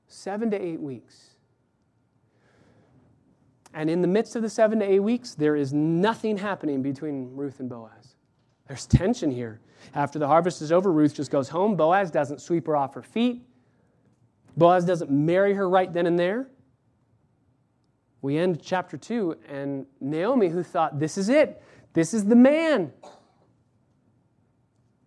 [0.08, 1.30] Seven to eight weeks.
[3.74, 7.36] And in the midst of the seven to eight weeks, there is nothing happening between
[7.36, 8.16] Ruth and Boaz.
[8.66, 9.60] There's tension here.
[9.94, 11.76] After the harvest is over, Ruth just goes home.
[11.76, 13.46] Boaz doesn't sweep her off her feet.
[14.56, 16.48] Boaz doesn't marry her right then and there.
[18.22, 22.92] We end chapter 2, and Naomi, who thought, this is it, this is the man.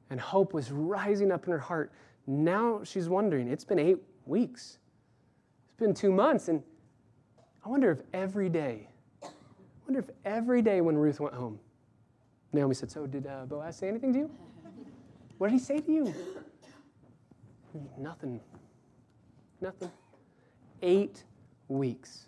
[0.09, 1.91] And hope was rising up in her heart.
[2.27, 4.77] Now she's wondering, it's been eight weeks,
[5.79, 6.61] been two months, and
[7.65, 8.87] I wonder if every day,
[9.23, 9.27] I
[9.85, 11.59] wonder if every day when Ruth went home,
[12.53, 14.31] Naomi said, So did uh, Boaz say anything to you?
[15.37, 16.13] What did he say to you?
[17.97, 18.39] Nothing.
[19.61, 19.91] Nothing.
[20.81, 21.23] Eight
[21.67, 22.27] weeks.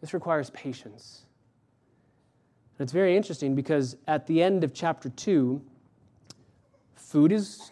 [0.00, 1.26] This requires patience.
[2.78, 5.60] And it's very interesting because at the end of chapter 2,
[6.94, 7.70] food is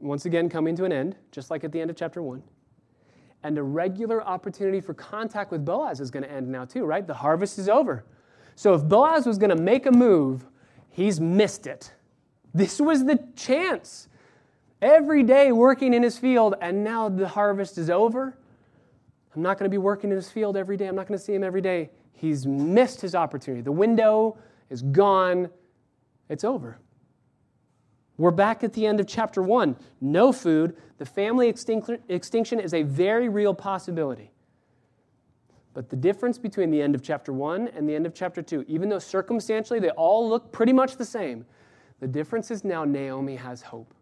[0.00, 2.42] once again coming to an end, just like at the end of chapter 1
[3.42, 7.06] and a regular opportunity for contact with Boaz is going to end now, too, right?
[7.06, 8.04] The harvest is over.
[8.54, 10.46] So if Boaz was going to make a move,
[10.90, 11.92] he's missed it.
[12.54, 14.08] This was the chance.
[14.80, 18.36] Every day working in his field, and now the harvest is over.
[19.34, 20.86] I'm not going to be working in his field every day.
[20.86, 21.90] I'm not going to see him every day.
[22.14, 23.60] He's missed his opportunity.
[23.60, 24.38] The window
[24.70, 25.50] is gone.
[26.30, 26.78] It's over.
[28.18, 29.76] We're back at the end of chapter one.
[30.00, 30.76] No food.
[30.98, 34.32] The family extinction is a very real possibility.
[35.74, 38.64] But the difference between the end of chapter one and the end of chapter two,
[38.66, 41.44] even though circumstantially they all look pretty much the same,
[42.00, 43.92] the difference is now Naomi has hope.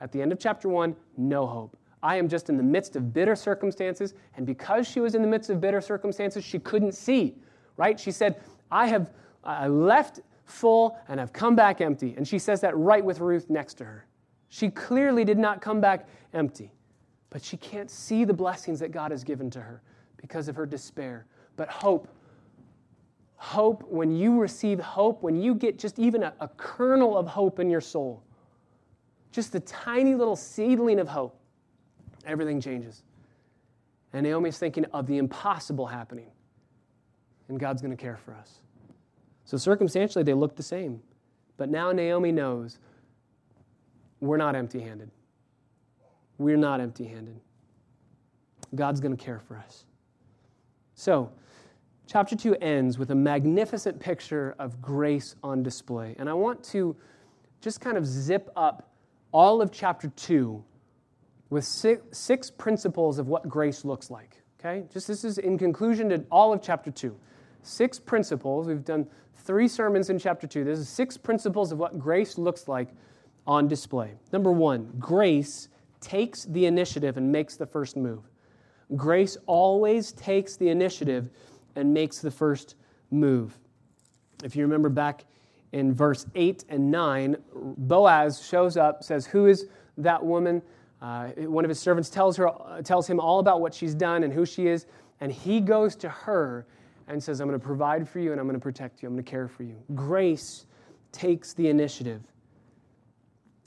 [0.00, 1.76] At the end of chapter one, no hope.
[2.02, 5.28] I am just in the midst of bitter circumstances, and because she was in the
[5.28, 7.36] midst of bitter circumstances, she couldn't see,
[7.76, 8.00] right?
[8.00, 9.10] She said, I have
[9.44, 10.20] I left
[10.50, 12.14] full, and I've come back empty.
[12.16, 14.06] And she says that right with Ruth next to her.
[14.48, 16.72] She clearly did not come back empty,
[17.30, 19.82] but she can't see the blessings that God has given to her
[20.16, 21.26] because of her despair.
[21.56, 22.08] But hope,
[23.36, 27.60] hope, when you receive hope, when you get just even a, a kernel of hope
[27.60, 28.22] in your soul,
[29.32, 31.38] just a tiny little seedling of hope,
[32.26, 33.04] everything changes.
[34.12, 36.26] And Naomi's thinking of the impossible happening,
[37.48, 38.60] and God's going to care for us.
[39.50, 41.00] So circumstantially, they look the same.
[41.56, 42.78] But now Naomi knows
[44.20, 45.10] we're not empty handed.
[46.38, 47.40] We're not empty handed.
[48.76, 49.86] God's going to care for us.
[50.94, 51.32] So,
[52.06, 56.14] chapter 2 ends with a magnificent picture of grace on display.
[56.20, 56.94] And I want to
[57.60, 58.92] just kind of zip up
[59.32, 60.62] all of chapter 2
[61.48, 64.40] with six, six principles of what grace looks like.
[64.60, 64.84] Okay?
[64.92, 67.16] Just this is in conclusion to all of chapter 2.
[67.62, 68.66] Six principles.
[68.66, 70.64] We've done three sermons in chapter 2.
[70.64, 72.88] This is six principles of what grace looks like
[73.46, 74.12] on display.
[74.32, 75.68] Number one, grace
[76.00, 78.22] takes the initiative and makes the first move.
[78.96, 81.30] Grace always takes the initiative
[81.76, 82.74] and makes the first
[83.10, 83.58] move.
[84.42, 85.24] If you remember back
[85.72, 89.66] in verse 8 and 9, Boaz shows up, says, Who is
[89.98, 90.62] that woman?
[91.00, 92.50] Uh, one of his servants tells, her,
[92.84, 94.86] tells him all about what she's done and who she is,
[95.20, 96.66] and he goes to her
[97.10, 99.14] and says, I'm going to provide for you and I'm going to protect you, I'm
[99.14, 99.76] going to care for you.
[99.94, 100.66] Grace
[101.12, 102.22] takes the initiative.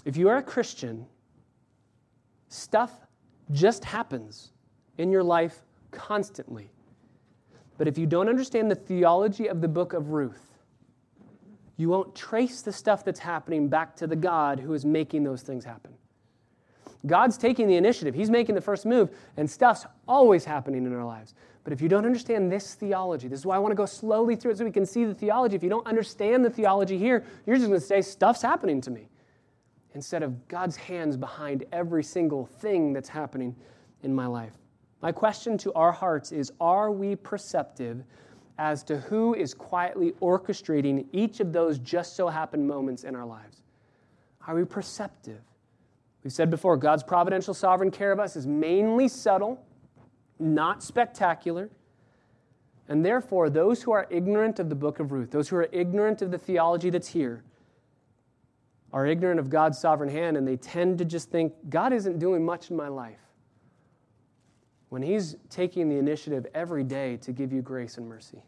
[0.06, 1.06] If you are a Christian,
[2.48, 2.92] stuff
[3.52, 4.52] just happens
[4.98, 6.70] in your life constantly.
[7.78, 10.54] But if you don't understand the theology of the book of Ruth,
[11.78, 15.42] you won't trace the stuff that's happening back to the God who is making those
[15.42, 15.94] things happen.
[17.06, 21.04] God's taking the initiative, He's making the first move, and stuff's always happening in our
[21.04, 21.34] lives.
[21.64, 24.36] But if you don't understand this theology, this is why I want to go slowly
[24.36, 25.56] through it so we can see the theology.
[25.56, 28.92] If you don't understand the theology here, you're just going to say, Stuff's happening to
[28.92, 29.08] me,
[29.94, 33.56] instead of God's hands behind every single thing that's happening
[34.02, 34.54] in my life.
[35.02, 38.04] My question to our hearts is Are we perceptive
[38.58, 43.26] as to who is quietly orchestrating each of those just so happen moments in our
[43.26, 43.62] lives?
[44.48, 45.42] Are we perceptive?
[46.24, 49.66] We've said before, God's providential sovereign care of us is mainly subtle,
[50.40, 51.70] not spectacular.
[52.88, 56.22] And therefore, those who are ignorant of the book of Ruth, those who are ignorant
[56.22, 57.44] of the theology that's here,
[58.92, 62.46] are ignorant of God's sovereign hand, and they tend to just think, God isn't doing
[62.46, 63.20] much in my life
[64.90, 68.44] when He's taking the initiative every day to give you grace and mercy?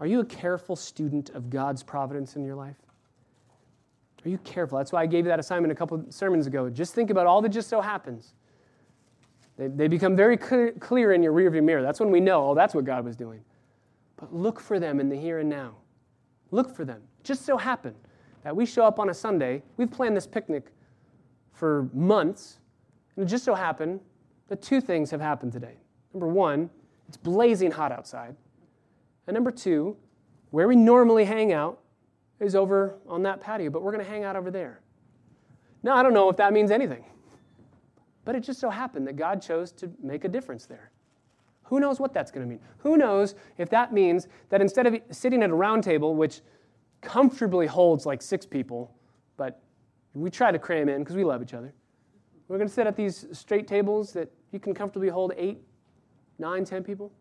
[0.00, 2.74] Are you a careful student of God's providence in your life?
[4.24, 4.78] Are you careful?
[4.78, 6.68] That's why I gave you that assignment a couple sermons ago.
[6.68, 8.34] Just think about all that just so happens.
[9.60, 11.82] They, they become very clear, clear in your rearview mirror.
[11.82, 13.44] That's when we know, oh, that's what God was doing.
[14.16, 15.74] But look for them in the here and now.
[16.50, 17.02] Look for them.
[17.24, 17.94] Just so happen
[18.42, 19.62] that we show up on a Sunday.
[19.76, 20.72] We've planned this picnic
[21.52, 22.58] for months,
[23.14, 24.00] and it just so happened
[24.48, 25.74] that two things have happened today.
[26.14, 26.70] Number one,
[27.06, 28.36] it's blazing hot outside.
[29.26, 29.94] And number two,
[30.52, 31.80] where we normally hang out
[32.40, 34.80] is over on that patio, but we're going to hang out over there.
[35.82, 37.04] Now, I don't know if that means anything,
[38.24, 40.90] but it just so happened that God chose to make a difference there.
[41.64, 42.60] Who knows what that's going to mean?
[42.78, 46.40] Who knows if that means that instead of sitting at a round table, which
[47.00, 48.92] comfortably holds like six people,
[49.36, 49.60] but
[50.14, 51.72] we try to cram in because we love each other,
[52.48, 55.62] we're going to sit at these straight tables that you can comfortably hold eight,
[56.40, 57.12] nine, ten people.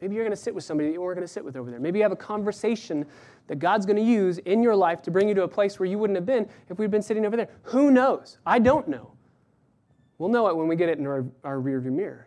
[0.00, 1.70] Maybe you're going to sit with somebody that you weren't going to sit with over
[1.70, 1.80] there.
[1.80, 3.06] Maybe you have a conversation
[3.48, 5.88] that God's going to use in your life to bring you to a place where
[5.88, 7.48] you wouldn't have been if we'd been sitting over there.
[7.62, 8.38] Who knows?
[8.44, 9.12] I don't know.
[10.18, 12.26] We'll know it when we get it in our, our rearview mirror.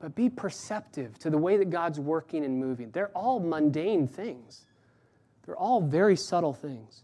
[0.00, 2.90] But be perceptive to the way that God's working and moving.
[2.90, 4.66] They're all mundane things,
[5.44, 7.02] they're all very subtle things.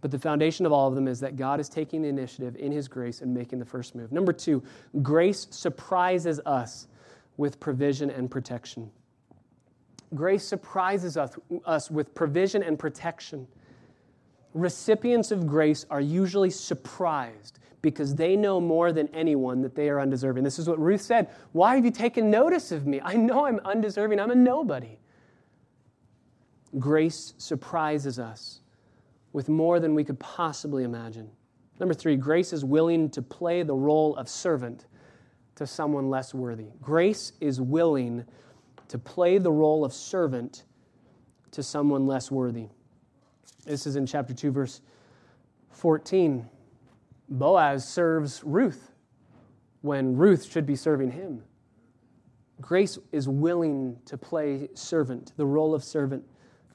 [0.00, 2.72] But the foundation of all of them is that God is taking the initiative in
[2.72, 4.10] His grace and making the first move.
[4.10, 4.62] Number two,
[5.02, 6.88] grace surprises us
[7.36, 8.90] with provision and protection.
[10.14, 11.36] Grace surprises us,
[11.66, 13.46] us with provision and protection.
[14.54, 20.00] Recipients of grace are usually surprised because they know more than anyone that they are
[20.00, 20.44] undeserving.
[20.44, 21.28] This is what Ruth said.
[21.52, 23.00] Why have you taken notice of me?
[23.02, 24.98] I know I'm undeserving, I'm a nobody.
[26.78, 28.60] Grace surprises us
[29.32, 31.30] with more than we could possibly imagine.
[31.78, 34.86] Number three, grace is willing to play the role of servant
[35.56, 36.66] to someone less worthy.
[36.80, 38.24] Grace is willing
[38.88, 40.64] to play the role of servant
[41.52, 42.68] to someone less worthy.
[43.64, 44.80] This is in chapter 2, verse
[45.70, 46.48] 14.
[47.30, 48.92] Boaz serves Ruth
[49.82, 51.42] when Ruth should be serving him.
[52.60, 56.24] Grace is willing to play servant, the role of servant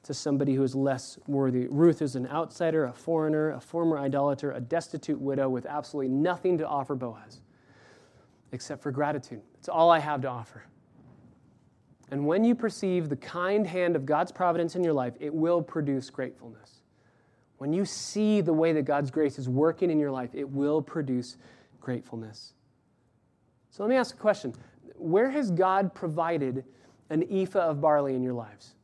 [0.02, 1.66] to somebody who is less worthy.
[1.68, 6.58] Ruth is an outsider, a foreigner, a former idolater, a destitute widow with absolutely nothing
[6.58, 7.40] to offer Boaz
[8.52, 9.42] except for gratitude.
[9.58, 10.64] It's all I have to offer.
[12.10, 15.60] And when you perceive the kind hand of God's providence in your life, it will
[15.60, 16.82] produce gratefulness.
[17.58, 20.82] When you see the way that God's grace is working in your life, it will
[20.82, 21.36] produce
[21.80, 22.52] gratefulness.
[23.70, 24.54] So let me ask a question
[24.96, 26.64] Where has God provided
[27.10, 28.76] an ephah of barley in your lives?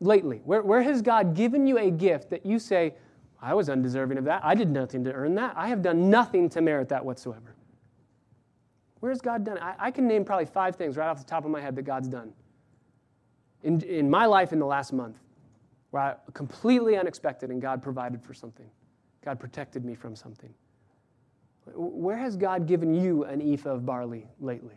[0.00, 0.40] lately?
[0.44, 2.94] Where, where has God given you a gift that you say,
[3.40, 4.44] I was undeserving of that.
[4.44, 5.54] I did nothing to earn that.
[5.56, 7.54] I have done nothing to merit that whatsoever.
[9.00, 9.58] Where has God done?
[9.58, 11.82] I, I can name probably five things right off the top of my head that
[11.82, 12.32] God's done
[13.62, 15.18] in, in my life in the last month
[15.94, 18.68] where I completely unexpected and God provided for something.
[19.24, 20.52] God protected me from something.
[21.72, 24.74] Where has God given you an ephah of barley lately?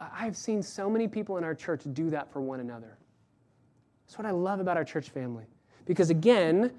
[0.00, 2.96] I've seen so many people in our church do that for one another.
[4.06, 5.44] That's what I love about our church family.
[5.84, 6.72] Because again,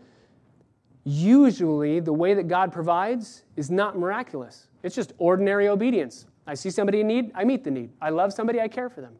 [1.04, 6.26] usually the way that God provides is not miraculous, it's just ordinary obedience.
[6.47, 7.91] I see somebody in need, I meet the need.
[8.02, 9.14] I love somebody, I care for them.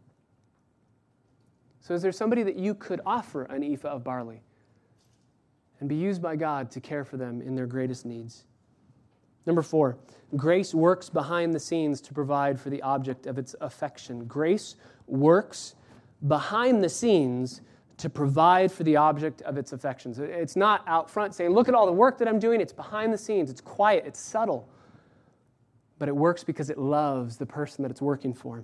[1.90, 4.44] So, is there somebody that you could offer an ephah of barley
[5.80, 8.44] and be used by God to care for them in their greatest needs?
[9.48, 9.98] Number four,
[10.36, 14.26] grace works behind the scenes to provide for the object of its affection.
[14.26, 14.76] Grace
[15.08, 15.74] works
[16.28, 17.62] behind the scenes
[17.98, 20.20] to provide for the object of its affections.
[20.20, 22.62] It's not out front saying, Look at all the work that I'm doing.
[22.62, 24.70] It's behind the scenes, it's quiet, it's subtle.
[25.98, 28.64] But it works because it loves the person that it's working for.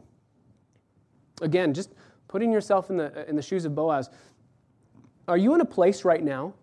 [1.42, 1.90] Again, just
[2.28, 4.10] putting yourself in the, uh, in the shoes of Boaz.
[5.28, 6.54] Are you in a place right now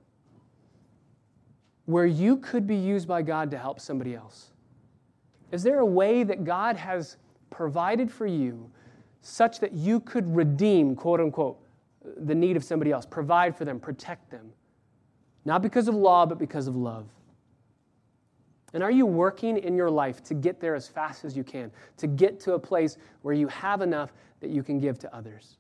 [1.87, 4.51] where you could be used by God to help somebody else?
[5.51, 7.17] Is there a way that God has
[7.51, 8.71] provided for you
[9.21, 11.59] such that you could redeem, quote unquote,
[12.17, 14.53] the need of somebody else, provide for them, protect them?
[15.45, 17.07] Not because of law, but because of love.
[18.75, 21.71] And are you working in your life to get there as fast as you can,
[21.99, 24.13] to get to a place where you have enough
[24.43, 25.57] that you can give to others?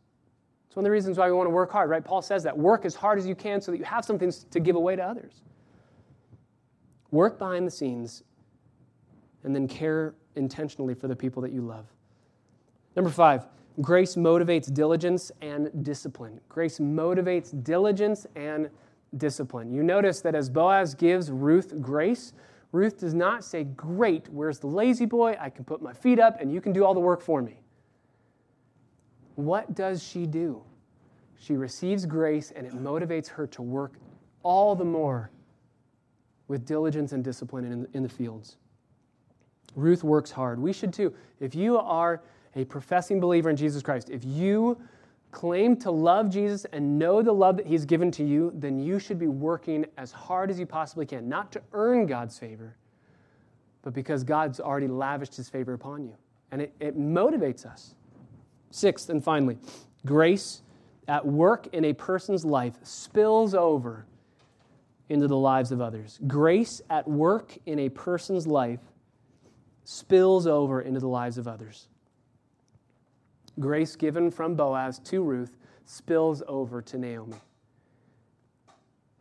[0.66, 2.04] It's one of the reasons why we want to work hard, right?
[2.04, 4.60] Paul says that work as hard as you can so that you have something to
[4.60, 5.42] give away to others.
[7.10, 8.22] Work behind the scenes
[9.44, 11.86] and then care intentionally for the people that you love.
[12.96, 13.46] Number five,
[13.80, 16.40] grace motivates diligence and discipline.
[16.48, 18.70] Grace motivates diligence and
[19.18, 19.72] discipline.
[19.72, 22.32] You notice that as Boaz gives Ruth grace,
[22.72, 25.36] Ruth does not say, Great, where's the La-Z-Boy?
[25.38, 27.61] I can put my feet up and you can do all the work for me.
[29.36, 30.62] What does she do?
[31.38, 33.94] She receives grace and it motivates her to work
[34.42, 35.30] all the more
[36.48, 38.56] with diligence and discipline in, in the fields.
[39.74, 40.60] Ruth works hard.
[40.60, 41.14] We should too.
[41.40, 42.22] If you are
[42.54, 44.78] a professing believer in Jesus Christ, if you
[45.30, 48.98] claim to love Jesus and know the love that He's given to you, then you
[48.98, 52.76] should be working as hard as you possibly can, not to earn God's favor,
[53.80, 56.14] but because God's already lavished His favor upon you.
[56.50, 57.94] And it, it motivates us.
[58.72, 59.58] Sixth and finally,
[60.06, 60.62] grace
[61.06, 64.06] at work in a person's life spills over
[65.10, 66.18] into the lives of others.
[66.26, 68.80] Grace at work in a person's life
[69.84, 71.88] spills over into the lives of others.
[73.60, 77.36] Grace given from Boaz to Ruth spills over to Naomi.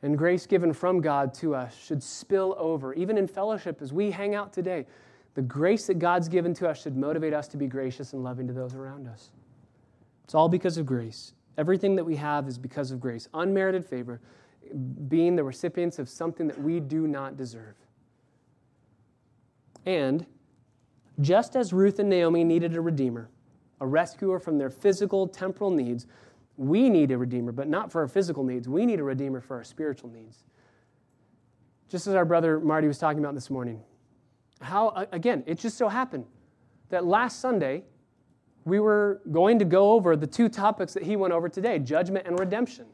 [0.01, 4.11] And grace given from God to us should spill over, even in fellowship as we
[4.11, 4.85] hang out today.
[5.33, 8.47] The grace that God's given to us should motivate us to be gracious and loving
[8.47, 9.31] to those around us.
[10.31, 11.33] It's all because of grace.
[11.57, 13.27] Everything that we have is because of grace.
[13.33, 14.21] Unmerited favor,
[15.09, 17.75] being the recipients of something that we do not deserve.
[19.85, 20.25] And
[21.19, 23.29] just as Ruth and Naomi needed a redeemer,
[23.81, 26.07] a rescuer from their physical, temporal needs,
[26.55, 28.69] we need a redeemer, but not for our physical needs.
[28.69, 30.45] We need a redeemer for our spiritual needs.
[31.89, 33.83] Just as our brother Marty was talking about this morning.
[34.61, 36.23] How, again, it just so happened
[36.87, 37.83] that last Sunday,
[38.65, 42.27] we were going to go over the two topics that he went over today judgment
[42.27, 42.85] and redemption.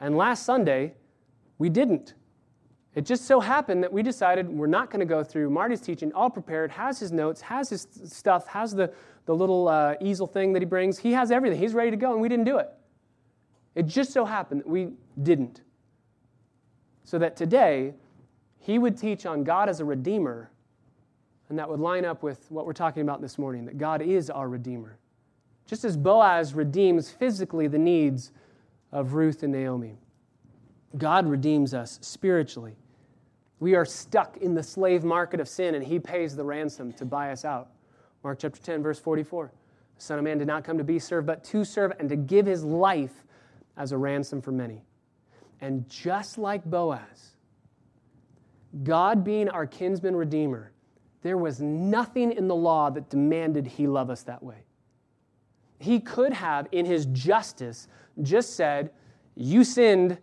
[0.00, 0.94] And last Sunday,
[1.58, 2.14] we didn't.
[2.94, 6.12] It just so happened that we decided we're not going to go through Marty's teaching,
[6.12, 8.92] all prepared, has his notes, has his stuff, has the,
[9.26, 10.98] the little uh, easel thing that he brings.
[10.98, 11.58] He has everything.
[11.58, 12.70] He's ready to go, and we didn't do it.
[13.74, 14.88] It just so happened that we
[15.22, 15.60] didn't.
[17.04, 17.94] So that today,
[18.58, 20.50] he would teach on God as a redeemer,
[21.48, 24.30] and that would line up with what we're talking about this morning that God is
[24.30, 24.98] our redeemer.
[25.66, 28.32] Just as Boaz redeems physically the needs
[28.92, 29.98] of Ruth and Naomi.
[30.96, 32.76] God redeems us spiritually.
[33.60, 37.04] We are stuck in the slave market of sin, and He pays the ransom to
[37.04, 37.70] buy us out.
[38.24, 39.52] Mark chapter 10, verse 44.
[39.96, 42.16] The Son of Man did not come to be served, but to serve and to
[42.16, 43.24] give His life
[43.76, 44.84] as a ransom for many.
[45.60, 47.34] And just like Boaz,
[48.84, 50.72] God being our kinsman redeemer,
[51.22, 54.64] there was nothing in the law that demanded He love us that way.
[55.78, 57.88] He could have, in His justice,
[58.22, 58.90] just said,
[59.34, 60.18] You sinned,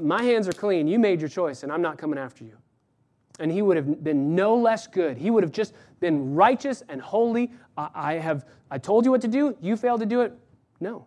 [0.00, 2.56] my hands are clean, you made your choice, and I'm not coming after you.
[3.38, 5.18] And he would have been no less good.
[5.18, 7.52] He would have just been righteous and holy.
[7.76, 10.32] I have I told you what to do, you failed to do it.
[10.80, 11.06] No.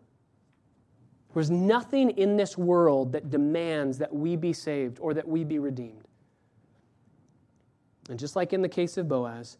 [1.33, 5.59] There's nothing in this world that demands that we be saved or that we be
[5.59, 6.07] redeemed.
[8.09, 9.57] And just like in the case of Boaz,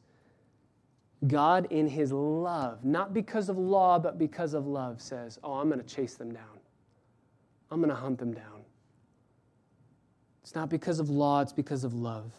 [1.27, 5.69] God, in his love, not because of law, but because of love, says, Oh, I'm
[5.69, 6.59] going to chase them down.
[7.71, 8.63] I'm going to hunt them down.
[10.41, 12.31] It's not because of law, it's because of love.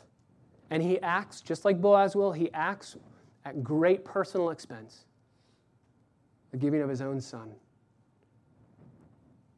[0.71, 2.97] And he acts, just like Boaz will, he acts
[3.45, 5.05] at great personal expense.
[6.51, 7.53] the giving of his own son.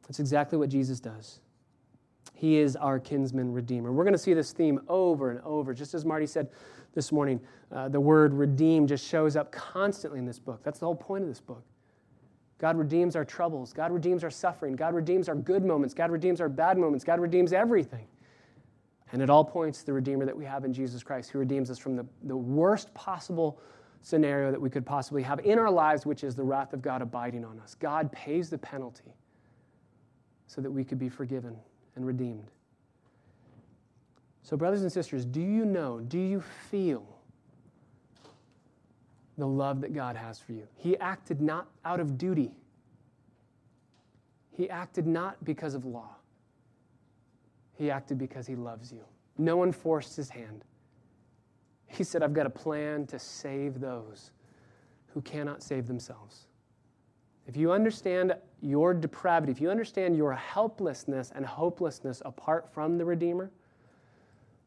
[0.03, 1.39] That's exactly what Jesus does.
[2.33, 3.91] He is our kinsman redeemer.
[3.91, 5.73] We're going to see this theme over and over.
[5.73, 6.49] Just as Marty said
[6.93, 7.39] this morning,
[7.71, 10.61] uh, the word redeem just shows up constantly in this book.
[10.63, 11.63] That's the whole point of this book.
[12.57, 13.73] God redeems our troubles.
[13.73, 14.75] God redeems our suffering.
[14.75, 15.93] God redeems our good moments.
[15.93, 17.03] God redeems our bad moments.
[17.03, 18.07] God redeems everything.
[19.11, 21.69] And it all points to the Redeemer that we have in Jesus Christ, who redeems
[21.69, 23.59] us from the, the worst possible
[24.01, 27.01] scenario that we could possibly have in our lives, which is the wrath of God
[27.01, 27.75] abiding on us.
[27.75, 29.13] God pays the penalty
[30.47, 31.55] so that we could be forgiven
[31.95, 32.51] and redeemed.
[34.41, 37.05] So, brothers and sisters, do you know, do you feel
[39.37, 40.67] the love that God has for you?
[40.75, 42.51] He acted not out of duty,
[44.51, 46.15] He acted not because of law.
[47.75, 49.03] He acted because He loves you.
[49.37, 50.63] No one forced His hand.
[51.87, 54.31] He said, I've got a plan to save those
[55.13, 56.47] who cannot save themselves.
[57.47, 63.05] If you understand your depravity, if you understand your helplessness and hopelessness apart from the
[63.05, 63.51] Redeemer,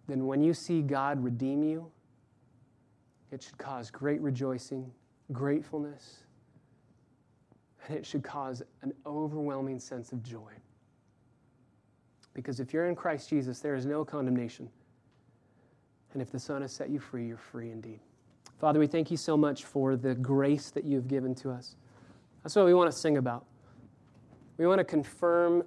[0.07, 1.91] then when you see God redeem you,
[3.33, 4.91] it should cause great rejoicing,
[5.33, 6.19] gratefulness,
[7.87, 10.53] and it should cause an overwhelming sense of joy.
[12.35, 14.69] Because if you're in Christ Jesus, there is no condemnation.
[16.13, 18.01] And if the Son has set you free, you're free indeed.
[18.59, 21.77] Father, we thank you so much for the grace that you've given to us.
[22.47, 23.45] That's what we want to sing about.
[24.57, 25.65] We want to confirm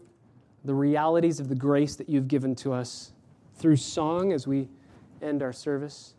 [0.64, 3.12] the realities of the grace that you've given to us
[3.56, 4.70] through song as we
[5.22, 6.14] end our service.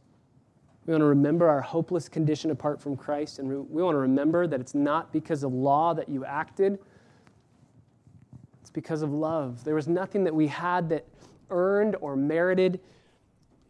[0.84, 4.46] We want to remember our hopeless condition apart from Christ, and we want to remember
[4.46, 6.78] that it's not because of law that you acted,
[8.60, 9.64] it's because of love.
[9.64, 11.06] There was nothing that we had that
[11.48, 12.80] earned or merited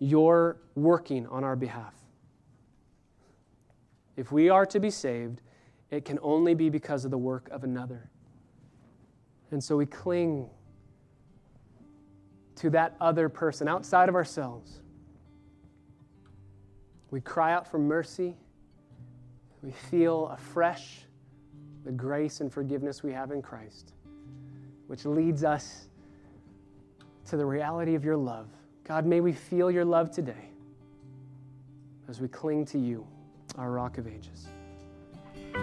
[0.00, 1.94] your working on our behalf.
[4.16, 5.40] If we are to be saved,
[5.90, 8.08] it can only be because of the work of another.
[9.50, 10.48] And so we cling
[12.56, 14.80] to that other person outside of ourselves.
[17.10, 18.36] We cry out for mercy.
[19.62, 21.00] We feel afresh
[21.84, 23.94] the grace and forgiveness we have in Christ,
[24.86, 25.88] which leads us
[27.26, 28.48] to the reality of your love.
[28.84, 30.50] God, may we feel your love today
[32.08, 33.06] as we cling to you,
[33.56, 34.49] our rock of ages.